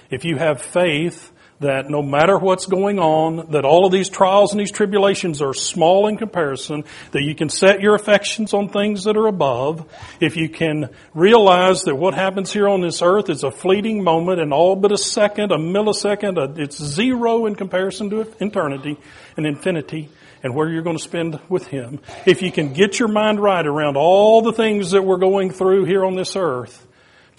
if 0.09 0.23
you 0.23 0.37
have 0.37 0.61
faith 0.61 1.31
that 1.59 1.89
no 1.89 2.01
matter 2.01 2.37
what's 2.37 2.65
going 2.65 2.99
on, 2.99 3.51
that 3.51 3.65
all 3.65 3.85
of 3.85 3.91
these 3.91 4.09
trials 4.09 4.51
and 4.51 4.59
these 4.59 4.71
tribulations 4.71 5.41
are 5.41 5.53
small 5.53 6.07
in 6.07 6.17
comparison, 6.17 6.83
that 7.11 7.23
you 7.23 7.35
can 7.35 7.49
set 7.49 7.81
your 7.81 7.95
affections 7.95 8.53
on 8.53 8.69
things 8.69 9.03
that 9.03 9.17
are 9.17 9.27
above, 9.27 9.85
if 10.21 10.37
you 10.37 10.47
can 10.47 10.89
realize 11.13 11.83
that 11.83 11.95
what 11.95 12.13
happens 12.13 12.53
here 12.53 12.67
on 12.67 12.81
this 12.81 13.01
earth 13.01 13.29
is 13.29 13.43
a 13.43 13.51
fleeting 13.51 14.03
moment 14.03 14.39
and 14.39 14.53
all 14.53 14.75
but 14.75 14.91
a 14.91 14.97
second, 14.97 15.51
a 15.51 15.57
millisecond, 15.57 16.37
a, 16.37 16.61
it's 16.61 16.81
zero 16.81 17.45
in 17.45 17.55
comparison 17.55 18.09
to 18.09 18.21
eternity 18.39 18.97
and 19.35 19.45
infinity, 19.45 20.09
and 20.41 20.55
where 20.55 20.69
you're 20.69 20.83
going 20.83 20.97
to 20.97 21.03
spend 21.03 21.39
with 21.49 21.67
Him. 21.67 21.99
If 22.25 22.41
you 22.41 22.51
can 22.51 22.71
get 22.71 22.97
your 22.99 23.09
mind 23.09 23.41
right 23.41 23.65
around 23.65 23.97
all 23.97 24.41
the 24.41 24.53
things 24.53 24.91
that 24.91 25.03
we're 25.03 25.17
going 25.17 25.51
through 25.51 25.85
here 25.85 26.05
on 26.05 26.15
this 26.15 26.37
earth, 26.37 26.85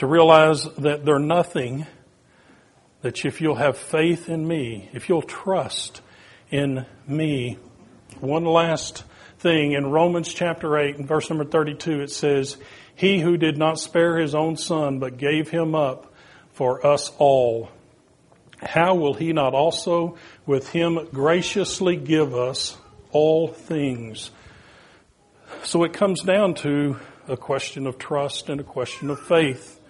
to 0.01 0.07
realize 0.07 0.65
that 0.79 1.05
they're 1.05 1.19
nothing 1.19 1.87
that 3.03 3.25
if 3.25 3.41
you'll 3.41 3.55
have 3.57 3.79
faith 3.79 4.29
in 4.29 4.47
me, 4.47 4.89
if 4.93 5.09
you'll 5.09 5.23
trust 5.23 6.03
in 6.51 6.85
me, 7.07 7.59
one 8.21 8.45
last 8.45 9.05
thing 9.39 9.73
in 9.73 9.91
Romans 9.91 10.33
chapter 10.33 10.77
8 10.77 10.97
and 10.97 11.09
verse 11.09 11.31
number 11.31 11.45
32 11.45 12.03
it 12.03 12.11
says, 12.11 12.57
He 12.95 13.21
who 13.21 13.37
did 13.37 13.57
not 13.57 13.79
spare 13.79 14.19
his 14.19 14.35
own 14.35 14.57
son 14.57 14.99
but 14.99 15.17
gave 15.17 15.49
him 15.49 15.75
up 15.75 16.13
for 16.53 16.87
us 16.87 17.11
all, 17.19 17.71
how 18.63 18.95
will 18.95 19.15
he 19.15 19.33
not 19.33 19.55
also 19.55 20.19
with 20.45 20.69
him 20.69 21.09
graciously 21.13 21.97
give 21.97 22.35
us 22.35 22.77
all 23.11 23.49
things? 23.49 24.31
So 25.63 25.85
it 25.85 25.93
comes 25.93 26.23
down 26.23 26.55
to 26.57 26.99
a 27.27 27.37
question 27.37 27.87
of 27.87 27.99
trust 27.99 28.49
and 28.49 28.61
a 28.61 28.65
question 28.65 29.09
of 29.09 29.21
faith. 29.21 29.81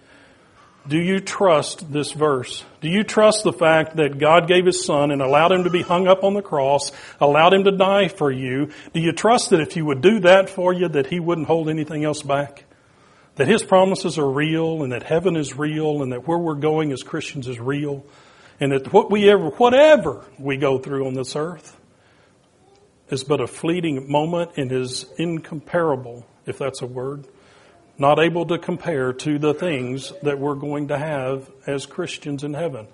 Do 0.88 0.98
you 0.98 1.20
trust 1.20 1.92
this 1.92 2.12
verse? 2.12 2.64
Do 2.80 2.88
you 2.88 3.04
trust 3.04 3.44
the 3.44 3.52
fact 3.52 3.96
that 3.96 4.18
God 4.18 4.48
gave 4.48 4.64
His 4.64 4.84
Son 4.84 5.10
and 5.10 5.20
allowed 5.20 5.52
Him 5.52 5.64
to 5.64 5.70
be 5.70 5.82
hung 5.82 6.08
up 6.08 6.24
on 6.24 6.34
the 6.34 6.42
cross, 6.42 6.90
allowed 7.20 7.52
Him 7.52 7.64
to 7.64 7.76
die 7.76 8.08
for 8.08 8.32
you? 8.32 8.70
Do 8.94 9.00
you 9.00 9.12
trust 9.12 9.50
that 9.50 9.60
if 9.60 9.72
He 9.72 9.82
would 9.82 10.00
do 10.00 10.20
that 10.20 10.48
for 10.48 10.72
you, 10.72 10.88
that 10.88 11.06
He 11.06 11.20
wouldn't 11.20 11.48
hold 11.48 11.68
anything 11.68 12.04
else 12.04 12.22
back? 12.22 12.64
That 13.36 13.46
His 13.46 13.62
promises 13.62 14.18
are 14.18 14.28
real 14.28 14.82
and 14.82 14.92
that 14.92 15.02
heaven 15.02 15.36
is 15.36 15.56
real 15.56 16.02
and 16.02 16.12
that 16.12 16.26
where 16.26 16.38
we're 16.38 16.54
going 16.54 16.92
as 16.92 17.02
Christians 17.02 17.46
is 17.46 17.60
real 17.60 18.04
and 18.58 18.72
that 18.72 18.92
what 18.92 19.10
we 19.10 19.28
ever, 19.30 19.50
whatever 19.50 20.24
we 20.38 20.56
go 20.56 20.78
through 20.78 21.06
on 21.06 21.14
this 21.14 21.36
earth 21.36 21.78
is 23.10 23.22
but 23.22 23.40
a 23.40 23.46
fleeting 23.46 24.10
moment 24.10 24.52
and 24.56 24.72
is 24.72 25.04
incomparable, 25.18 26.26
if 26.46 26.58
that's 26.58 26.80
a 26.80 26.86
word 26.86 27.26
not 28.00 28.18
able 28.18 28.46
to 28.46 28.58
compare 28.58 29.12
to 29.12 29.38
the 29.38 29.52
things 29.52 30.12
that 30.22 30.38
we're 30.38 30.54
going 30.54 30.88
to 30.88 30.96
have 30.98 31.50
as 31.66 31.84
Christians 31.84 32.42
in 32.42 32.54
heaven. 32.54 32.88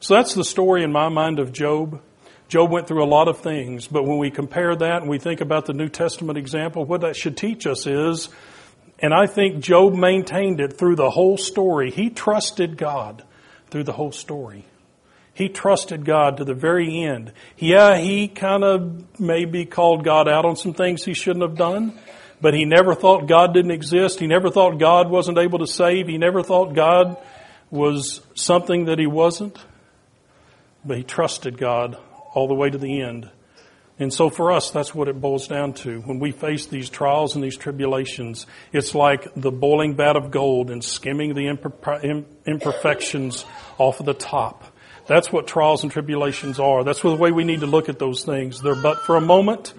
So 0.00 0.14
that's 0.14 0.34
the 0.34 0.44
story 0.44 0.84
in 0.84 0.92
my 0.92 1.08
mind 1.08 1.38
of 1.38 1.50
Job. 1.50 2.00
Job 2.46 2.70
went 2.70 2.86
through 2.86 3.02
a 3.02 3.06
lot 3.06 3.28
of 3.28 3.38
things, 3.38 3.86
but 3.86 4.04
when 4.04 4.18
we 4.18 4.30
compare 4.30 4.76
that 4.76 5.00
and 5.00 5.10
we 5.10 5.18
think 5.18 5.40
about 5.40 5.64
the 5.64 5.72
New 5.72 5.88
Testament 5.88 6.36
example, 6.36 6.84
what 6.84 7.00
that 7.00 7.16
should 7.16 7.38
teach 7.38 7.66
us 7.66 7.86
is, 7.86 8.28
and 8.98 9.14
I 9.14 9.26
think 9.26 9.60
Job 9.60 9.94
maintained 9.94 10.60
it 10.60 10.76
through 10.76 10.96
the 10.96 11.10
whole 11.10 11.38
story. 11.38 11.90
He 11.90 12.10
trusted 12.10 12.76
God 12.76 13.24
through 13.70 13.84
the 13.84 13.92
whole 13.92 14.12
story. 14.12 14.66
He 15.32 15.48
trusted 15.48 16.04
God 16.04 16.36
to 16.36 16.44
the 16.44 16.54
very 16.54 17.02
end. 17.02 17.32
Yeah, 17.56 17.96
he 17.96 18.28
kind 18.28 18.62
of 18.62 19.18
maybe 19.18 19.64
called 19.64 20.04
God 20.04 20.28
out 20.28 20.44
on 20.44 20.56
some 20.56 20.74
things 20.74 21.02
he 21.02 21.14
shouldn't 21.14 21.42
have 21.42 21.56
done 21.56 21.98
but 22.40 22.54
he 22.54 22.64
never 22.64 22.94
thought 22.94 23.26
God 23.26 23.52
didn't 23.54 23.70
exist. 23.70 24.18
He 24.20 24.26
never 24.26 24.50
thought 24.50 24.78
God 24.78 25.10
wasn't 25.10 25.38
able 25.38 25.58
to 25.58 25.66
save. 25.66 26.06
He 26.08 26.18
never 26.18 26.42
thought 26.42 26.74
God 26.74 27.16
was 27.70 28.20
something 28.34 28.86
that 28.86 28.98
he 28.98 29.06
wasn't. 29.06 29.58
But 30.84 30.96
he 30.96 31.02
trusted 31.02 31.58
God 31.58 31.98
all 32.34 32.48
the 32.48 32.54
way 32.54 32.70
to 32.70 32.78
the 32.78 33.02
end. 33.02 33.28
And 33.98 34.10
so 34.14 34.30
for 34.30 34.50
us, 34.50 34.70
that's 34.70 34.94
what 34.94 35.08
it 35.08 35.20
boils 35.20 35.46
down 35.46 35.74
to. 35.74 36.00
When 36.00 36.20
we 36.20 36.30
face 36.30 36.64
these 36.64 36.88
trials 36.88 37.34
and 37.34 37.44
these 37.44 37.58
tribulations, 37.58 38.46
it's 38.72 38.94
like 38.94 39.28
the 39.36 39.50
boiling 39.50 39.94
vat 39.94 40.16
of 40.16 40.30
gold 40.30 40.70
and 40.70 40.82
skimming 40.82 41.34
the 41.34 41.48
imperfections 42.46 43.44
off 43.76 44.00
of 44.00 44.06
the 44.06 44.14
top. 44.14 44.64
That's 45.06 45.30
what 45.30 45.46
trials 45.46 45.82
and 45.82 45.92
tribulations 45.92 46.58
are. 46.58 46.82
That's 46.82 47.02
the 47.02 47.14
way 47.14 47.30
we 47.30 47.44
need 47.44 47.60
to 47.60 47.66
look 47.66 47.90
at 47.90 47.98
those 47.98 48.24
things. 48.24 48.62
They're 48.62 48.74
but 48.74 49.00
for 49.00 49.16
a 49.16 49.20
moment 49.20 49.74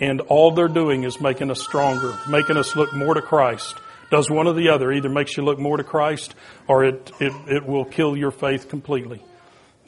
and 0.00 0.20
all 0.22 0.50
they're 0.50 0.66
doing 0.66 1.04
is 1.04 1.20
making 1.20 1.50
us 1.50 1.62
stronger, 1.62 2.18
making 2.28 2.56
us 2.56 2.74
look 2.74 2.92
more 2.92 3.14
to 3.14 3.22
Christ. 3.22 3.76
Does 4.10 4.28
one 4.28 4.48
or 4.48 4.54
the 4.54 4.70
other. 4.70 4.90
Either 4.90 5.08
makes 5.08 5.36
you 5.36 5.44
look 5.44 5.60
more 5.60 5.76
to 5.76 5.84
Christ 5.84 6.34
or 6.66 6.84
it, 6.84 7.12
it, 7.20 7.32
it 7.48 7.66
will 7.66 7.84
kill 7.84 8.16
your 8.16 8.32
faith 8.32 8.68
completely. 8.68 9.22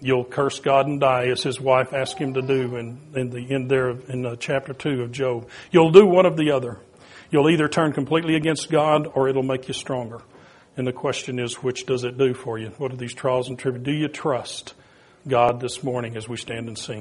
you'll 0.02 0.24
curse 0.24 0.60
God 0.60 0.86
and 0.86 1.00
die, 1.00 1.28
as 1.28 1.42
his 1.42 1.60
wife 1.60 1.92
asked 1.94 2.18
him 2.18 2.34
to 2.34 2.42
do 2.42 2.76
in, 2.76 3.00
in 3.14 3.30
the 3.30 3.54
end 3.54 3.70
there 3.70 3.90
in 3.90 4.26
uh, 4.26 4.36
chapter 4.36 4.74
two 4.74 5.02
of 5.02 5.12
Job. 5.12 5.48
You'll 5.70 5.92
do 5.92 6.06
one 6.06 6.26
of 6.26 6.36
the 6.36 6.50
other. 6.50 6.78
You'll 7.30 7.48
either 7.48 7.68
turn 7.68 7.92
completely 7.92 8.34
against 8.34 8.70
God 8.70 9.06
or 9.14 9.28
it'll 9.28 9.42
make 9.42 9.68
you 9.68 9.74
stronger. 9.74 10.20
And 10.76 10.86
the 10.86 10.92
question 10.92 11.38
is, 11.38 11.54
which 11.62 11.86
does 11.86 12.04
it 12.04 12.18
do 12.18 12.34
for 12.34 12.58
you? 12.58 12.68
What 12.78 12.92
are 12.92 12.96
these 12.96 13.14
trials 13.14 13.48
and 13.48 13.58
tribulations? 13.58 13.86
Do 13.86 13.92
you 13.92 14.08
trust 14.08 14.74
God 15.26 15.60
this 15.60 15.82
morning 15.82 16.16
as 16.16 16.28
we 16.28 16.36
stand 16.36 16.68
and 16.68 16.76
sing? 16.76 17.00